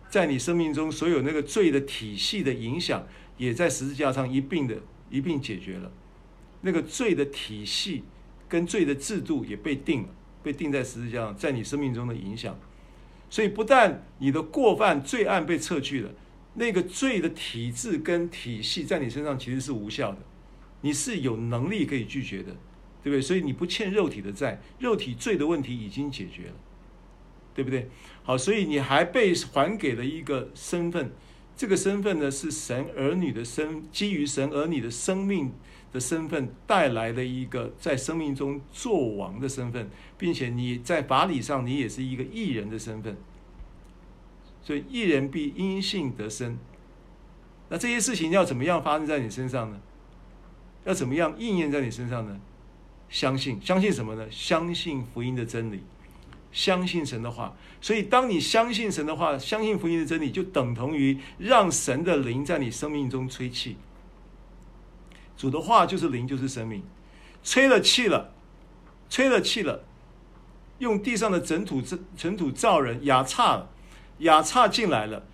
[0.09, 3.05] 在你生命中所有那个罪的体系的影响，
[3.37, 4.77] 也在十字架上一并的
[5.09, 5.91] 一并解决了。
[6.61, 8.05] 那个罪的体系
[8.47, 10.09] 跟罪的制度也被定了，
[10.41, 12.57] 被定在十字架上，在你生命中的影响。
[13.29, 16.09] 所以不但你的过犯罪案被撤去了，
[16.53, 20.17] 那个罪的体制跟体系在你身上其实是无效的，
[20.81, 22.55] 你是有能力可以拒绝的。
[23.03, 23.19] 对不对？
[23.19, 26.53] 所以你不欠肉体的债，肉体罪的问题已经解决了，
[27.55, 27.89] 对不对？
[28.21, 31.11] 好，所以你还被还给了一个身份，
[31.57, 35.51] 这个身份呢是神儿女的身，基于神儿女的生命
[35.91, 43.17] 的身份带来的一个在生命中作王的身份，并且你在法理上你也是一个义人的身份，
[44.63, 46.57] 所以一人必因信得生。
[47.69, 49.79] 那这些事情要怎么样发生在你身上呢？
[50.83, 52.39] 要怎么样应验在你身上呢？
[53.09, 54.25] 相信，相信什么呢？
[54.31, 55.83] 相信福音的真理，
[56.51, 57.55] 相信神的话。
[57.81, 63.77] 所以，当你相信神的话，相信福音的真理，就等同于让神的灵在你生命中吹气。
[65.35, 66.83] 主的话就是灵，就是生命。
[67.43, 68.33] 吹了气了，
[69.09, 69.83] 吹了气了，
[70.77, 71.81] 用地上的尘土、
[72.15, 73.70] 尘土造人，亚差了，
[74.21, 75.27] 亚差进来了。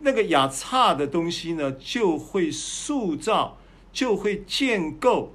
[0.00, 3.56] 那个亚差的东西呢，就会塑造，
[3.92, 5.32] 就会建构。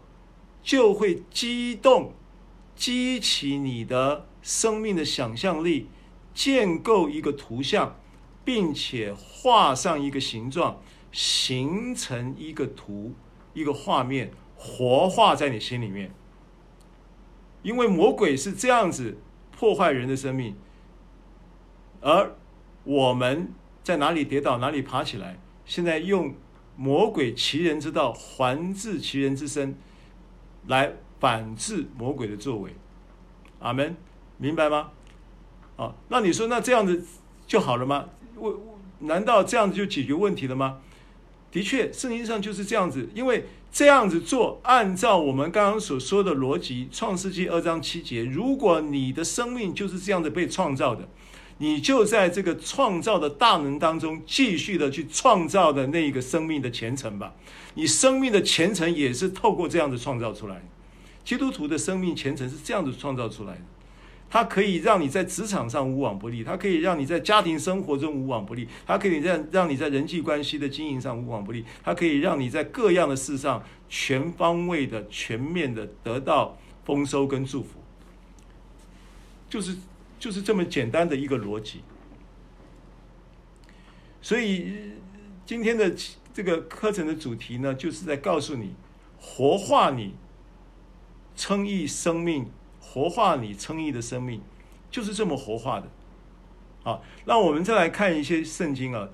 [0.64, 2.14] 就会激动、
[2.76, 5.88] 激起你的生命的想象力，
[6.36, 7.96] 建构一个图像，
[8.46, 10.80] 并且画上一个形状，
[11.12, 13.16] 形成一个图、
[13.56, 16.14] 一个画面，活化在你心里面。
[17.64, 19.18] 因为魔鬼是这样子
[19.50, 20.56] 破坏人的生命，
[22.02, 22.36] 而
[22.84, 25.40] 我们在哪里跌倒，哪里爬起来。
[25.66, 26.36] 现在用
[26.76, 29.78] 魔鬼其人之道，还治其人之身。
[30.68, 32.76] 来反制魔鬼的作为，
[33.58, 33.98] 阿门，
[34.38, 34.92] 明白吗？
[35.76, 37.04] 啊，那你说那这样子
[37.48, 38.06] 就好了吗？
[38.36, 38.62] 我
[39.00, 40.78] 难道这样子就解决问题了吗？
[41.50, 51.10] 的确，圣经上就是这样子，因为这样子做，按照我们刚刚所说的逻辑，《创世纪》二章七节，如果你的生命就是这样子被创造的。
[51.62, 57.36] 你就在这个创造的大能当中，继续的去创造的那一个生命的前程吧。
[57.76, 60.64] 你生命的前程也是透过这样子创造出来。
[61.24, 63.62] 基督徒的生命前程是这样子创造出来的。
[64.28, 77.80] 它可以让你在职场上无往不利，它可以让你在家庭生活中无往不利，它可以让让你在人际关系的经营上无往不利，它可以让你在各样的事上全方位的、全面的得到丰收跟祝福。
[79.48, 79.78] 就是。
[80.22, 81.82] 就是这么简单的一个逻辑，
[84.22, 84.92] 所以
[85.48, 85.92] 今天的
[86.32, 88.76] 这个课程的主题呢，就是在告诉你，
[89.20, 90.14] 活化你
[91.36, 94.44] 称义生命，活化你称义的生命，
[94.92, 95.88] 就是这么活化的。
[96.84, 99.10] 好，那我们再来看一些圣经啊，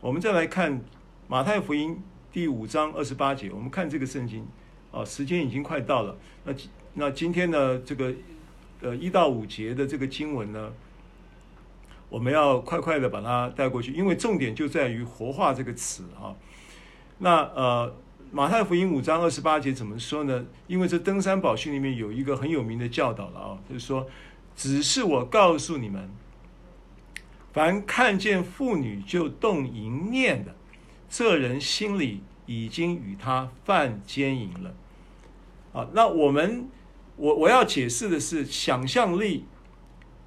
[0.00, 0.82] 我们再来看
[1.28, 2.02] 马太福音
[2.32, 4.44] 第五章二十八节，我们看这个圣经
[4.90, 6.52] 啊，时间已经快到了，那
[6.94, 8.12] 那今天呢，这个。
[8.80, 10.72] 呃，一到五节的这个经文呢，
[12.08, 16.30] 我们要快快的把它带过去，因为重点就在于“活化”这个词啊。
[17.18, 17.92] 那呃，
[18.30, 20.46] 马太福音五章二十八节怎么说呢？
[20.68, 24.06] 因为这登山宝训里面有一个很有名的教导了啊，就是说
[24.54, 26.08] ：“只是我告诉你们，
[27.52, 30.54] 凡看见妇女就动淫念的，
[31.10, 34.72] 这人心里已经与她犯奸淫了。”
[35.74, 36.68] 啊，那我们。
[37.18, 39.44] 我我要解释的是，想象力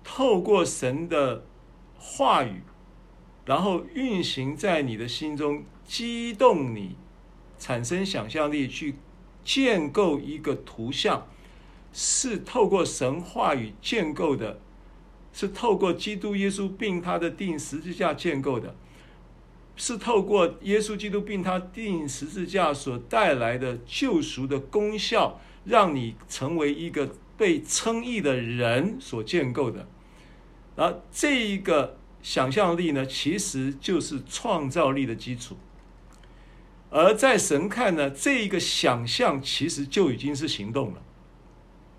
[0.04, 1.46] 透过神的
[1.98, 2.62] 话语，
[3.46, 6.98] 然后运行在你的心中，激动你，
[7.58, 8.96] 产生想象力，去
[9.44, 11.28] 建构一个图像，
[11.94, 14.60] 是透过神话语建构的
[15.32, 18.76] 是透过基督耶稣并他的钉十字架建构的，
[19.78, 29.88] 是透过耶稣基督并他钉十字架所带来的救赎的功效，让你成为一个被称义的人所建构的。
[30.76, 35.58] 而这一个想象力呢，其实就是创造力的基础。
[36.90, 41.02] 而在神看呢，这一个想象其实就已经是行动了。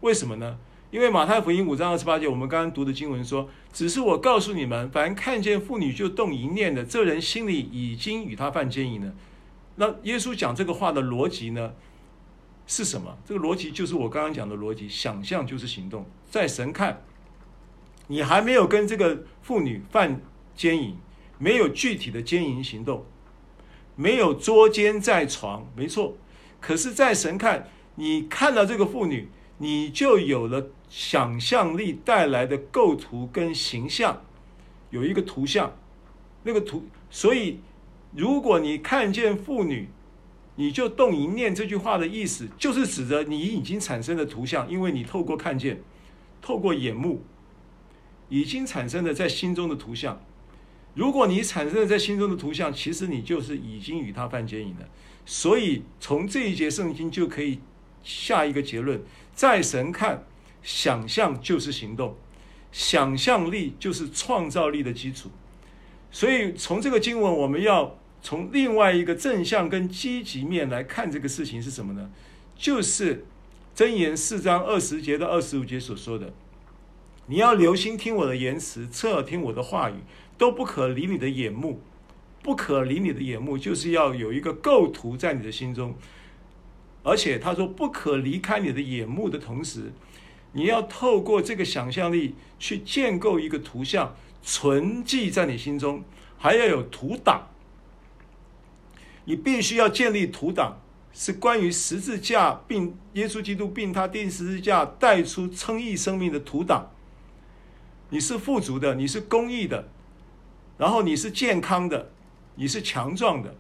[0.01, 0.59] 为什么呢？
[0.91, 9.15] 因为马太福音五章二十八节，我们刚刚读的经文说：“只是我告诉你们，凡看见妇女就动淫念的，这人心里已经与她犯奸淫了。”
[9.77, 11.73] 那耶稣讲这个话的逻辑呢，
[12.67, 13.17] 是什么？
[13.27, 16.07] 这个逻辑就是我刚刚讲的逻辑：想象就是行动。
[16.31, 17.03] 在神看，
[18.07, 20.21] 你还没有跟这个妇女犯
[20.55, 20.97] 奸淫，
[21.39, 23.05] 没有具体的奸淫行动。
[23.95, 26.17] 没有捉奸在床，没错。
[26.61, 29.29] 可是，在神看，你看到这个妇女，
[29.59, 34.23] 你就有了想象力带来的构图跟形象，
[34.89, 35.77] 有一个图像，
[36.45, 36.87] 那个图。
[37.11, 37.61] 所以，
[38.17, 39.91] 如果你看见妇女，
[40.57, 41.55] 你就动淫念。
[41.55, 45.83] 这句话的意思，就是指着你已经产生的图像，因为你透过看见，
[46.41, 47.23] 透过眼目，
[48.29, 50.23] 已经产生了在心中的图像。
[50.95, 54.89] 如果你产生了在心中的图像，其实你就是已经与他犯奸淫了。
[55.25, 57.61] 所以从这一节圣经就可以
[58.03, 59.01] 下一个结论：
[59.35, 60.25] 在神看，
[60.63, 62.17] 想象就是行动，
[62.71, 65.31] 想象力就是创造力的基础。
[66.11, 72.11] 所以从这个经文，我们要从另外一个正向跟积极面来看这个事情是什么呢？
[72.57, 73.27] 就是
[73.77, 76.33] 箴言四章二十节到二十五节所说的：
[77.27, 79.97] 你要留心听我的言辞，侧耳听我的话语。
[80.39, 81.81] 都不可离你的眼目，
[82.43, 85.95] 不可离你的眼目，就是要有一个构图在你的心中。
[87.05, 89.93] 而且他说，不可离开你的眼目的同时，
[90.53, 96.03] 你要透过这个想象力去建构一个图像，存记在你心中，
[96.39, 97.47] 还要有图档。
[99.25, 100.79] 你必须要建立图档，
[101.13, 106.91] 是关于十字架并耶稣基督并他钉十字架带出称义生命的图档。
[108.11, 109.89] 你是富足的，你是公义的。
[110.79, 112.11] 然后你是健康的，
[112.57, 113.55] 你是强壮的，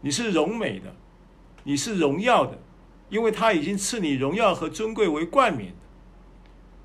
[0.00, 0.94] 你是荣美的，
[1.64, 2.58] 你是荣耀的，
[3.10, 5.74] 因为他已经赐你荣耀和尊贵为冠冕。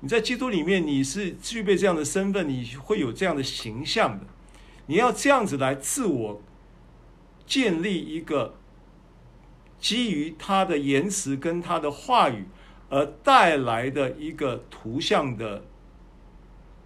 [0.00, 4.26] 你在基督里面，你是具备这样的身份，你会有这样的形象的。
[4.86, 6.42] 你要这样子来自我
[7.46, 8.54] 建立一个
[9.78, 12.46] 基于他的言辞跟他的话语
[12.88, 15.64] 而带来的一个图像的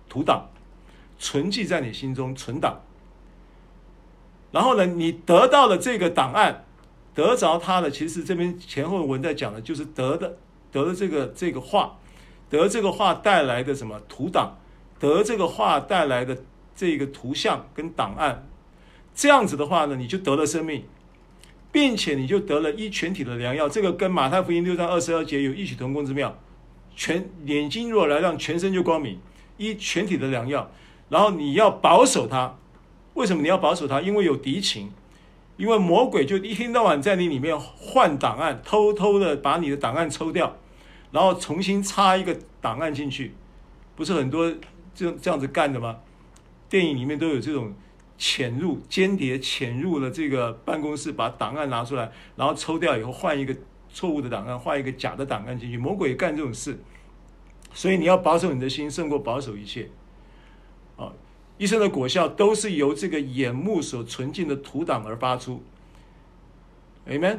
[0.09, 0.51] 图档。
[1.23, 2.81] 存记在你心中存档，
[4.53, 6.65] 然后呢，你得到了这个档案，
[7.15, 10.39] 得着它的，其实这边前后文在讲的就是得的，
[10.73, 11.99] 得了这个这个话，
[12.49, 14.57] 得这个话带来的什么图档，
[14.99, 16.39] 得这个话带来的
[16.75, 18.49] 这个图像跟档案，
[19.21, 20.83] 这样子的话呢，你就得了生命，
[21.71, 23.69] 并且你就得了一全体的良药。
[23.69, 26.39] 这个跟马太福音六章二十二节有异曲同工之妙，
[26.97, 29.21] 全眼睛若来亮，全身就光明，
[29.59, 30.71] 一全体的良药。
[31.11, 32.57] 然后你要保守它，
[33.13, 34.01] 为什么你要保守它？
[34.01, 34.91] 因为有敌情，
[35.59, 40.57] 因为魔鬼就一天到晚在你里面换档案，偷偷的把你的档案抽掉，
[41.13, 43.35] 然后重新插一个档案进去，
[43.95, 44.51] 不是很多
[44.95, 45.99] 这这样子干的吗？
[46.71, 47.75] 电影里面都有这种
[48.21, 53.57] 潜入间谍潜入了这个办公室，把档案拿出来，然后抽掉以后换一个
[53.91, 55.79] 错误的档案，换一个假的档案进去。
[55.79, 56.79] 魔鬼干这种事，
[57.73, 59.89] 所以你要保守你的心，胜过保守一切。
[60.99, 61.11] 啊，
[61.57, 65.63] 一生的果效都是由这个眼目所纯净的图档而发出
[67.09, 67.39] ，Amen。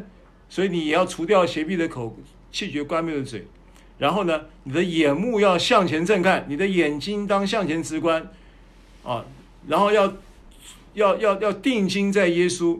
[0.49, 2.17] 所以你也要除掉邪僻的口，
[2.51, 3.45] 弃绝乖谬的嘴。
[3.99, 8.27] 然后呢，你的眼目要向前正看，你的眼睛当向前直观，
[9.03, 9.23] 啊，
[9.67, 10.11] 然后要
[10.93, 12.79] 要要要定睛在耶稣，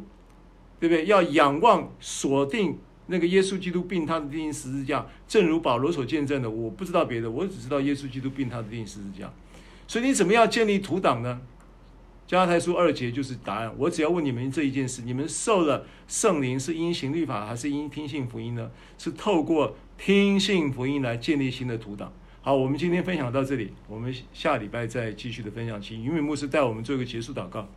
[0.80, 1.06] 对不对？
[1.06, 2.78] 要仰望锁定
[3.08, 6.50] 那个耶稣基督并他的钉十字架，正如保罗所见证的。
[6.50, 9.32] 我不知道别的，我只知道耶稣基督并他的钉十字架。
[9.88, 11.42] 所以你怎么样建立图档呢？
[12.26, 13.74] 加拉太书二节就是答案。
[13.78, 18.72] 我只要问你们这一件事：你们受了圣灵是因行律法，还是因听信福音呢？
[18.98, 22.14] 是透过听信福音来建立新的图档。
[22.42, 25.82] 好，我们今天分享到这里，我们下礼拜再继续的分享。
[25.82, 27.68] 请云敏牧师带我们做一个结束祷告。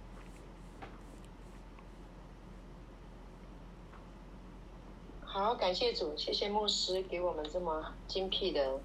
[5.55, 8.81] 好，感谢主，谢谢牧师给我们这么精辟的。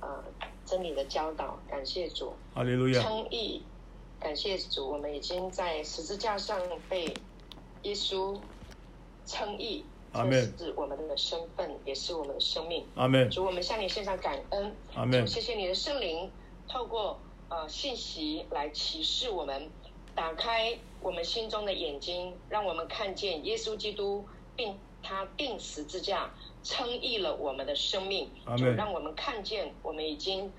[0.00, 0.22] 呃，
[0.64, 3.62] 真理的教导，感谢主，阿利路亚，称义，
[4.20, 7.12] 感谢主，我们已经在十字架上被
[7.82, 8.38] 耶稣
[9.26, 12.86] 称义，阿门是我们的身份，也是我们的生命。
[12.94, 13.28] 阿门。
[13.28, 14.76] 主，我们向你献上感恩。
[14.94, 15.26] 阿门。
[15.26, 16.30] 谢谢你的圣灵，
[16.68, 17.18] 透过
[17.48, 19.68] 呃信息来启示我们，
[20.14, 26.30] 打开我们心中的眼睛，让我们看见耶稣基督，并他定十字架，
[26.62, 30.50] 称义了我们的生命，就让我们看见我们已经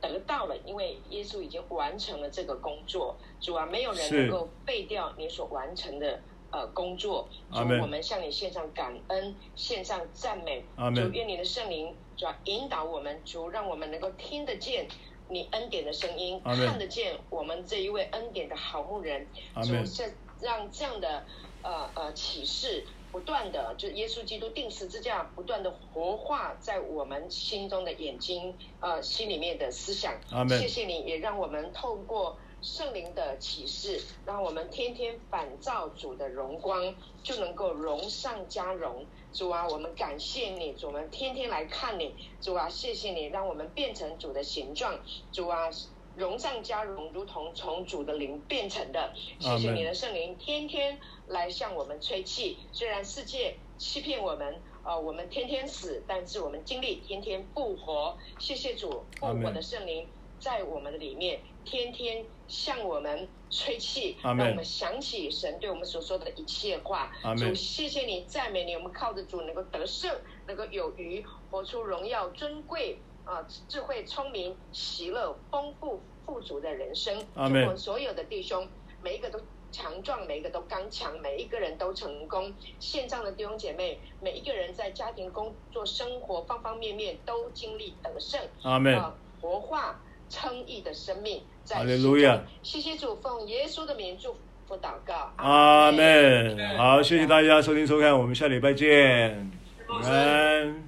[0.00, 3.16] 得到了，因为耶稣已经完成了这个工作。
[3.40, 6.20] 主啊，没有人能够废掉你所完成的
[6.50, 7.26] 呃工作。
[7.50, 10.62] 主，我们向你献上感恩，献上赞美。
[10.94, 14.86] 主，愿你的圣灵主要引导我们，主让我们能够听得见
[15.30, 19.26] 你恩典的声音，看得见我们这一位恩典的好牧人。
[19.62, 21.24] 主，是让这样的
[21.62, 22.84] 呃呃启示。
[23.14, 30.18] 不断的，就耶稣基督定十字架，不断的活化在我们心中的眼睛，呃，心里面的思想。
[30.48, 36.92] 谢谢你，也让我们透过圣灵的启示，让我们天天反照主的荣光，
[37.22, 39.06] 就能够荣上加荣。
[39.32, 42.16] 主啊，我们感谢你，主，我们天天来看你。
[42.40, 44.98] 主啊，谢谢你，让我们变成主的形状。
[45.30, 45.70] 主啊。
[46.16, 49.12] 荣上加荣，如同从主的灵变成的。
[49.40, 50.96] 谢谢你的圣灵，天天
[51.28, 52.58] 来向我们吹气。
[52.72, 58.16] 虽然世界欺骗我们，呃，我们天天死，但是我们经历天天复活。
[58.38, 60.06] 谢谢主复活的圣灵
[60.38, 67.12] 在我们的里面，天天向我们吹气，让我们想起神对我们所说的一切话。
[67.36, 70.14] 主，谢谢你，赞美你，我们靠着主能够得胜，
[70.46, 72.98] 能够有余，活出荣耀尊贵。
[73.24, 78.68] 啊，智慧、聪明、喜乐、丰富、富足的人生，祝福我们所有的弟兄，
[79.02, 79.40] 每一个都
[79.74, 82.54] 强壮，每一个都刚强，每一个人都成功。
[82.78, 88.40] 线上的弟兄姐妹，每一个人在家庭、工作、生活方方面面都经历得胜。
[88.62, 88.94] 阿门。
[88.96, 91.78] 啊，活化称义的生命在。
[91.78, 92.40] 哈利路亚。
[92.62, 94.36] 谢谢主，奉耶稣的名祝
[94.68, 95.32] 福祷告。
[95.38, 96.78] 阿门。
[96.78, 99.50] 好，谢谢大家收听收看，我们下礼拜见。
[99.88, 100.84] 平安。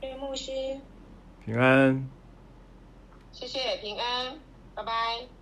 [0.00, 0.52] 谢谢牧师。
[1.44, 2.08] 平安，
[3.32, 4.38] 谢谢平安，
[4.74, 5.39] 拜拜。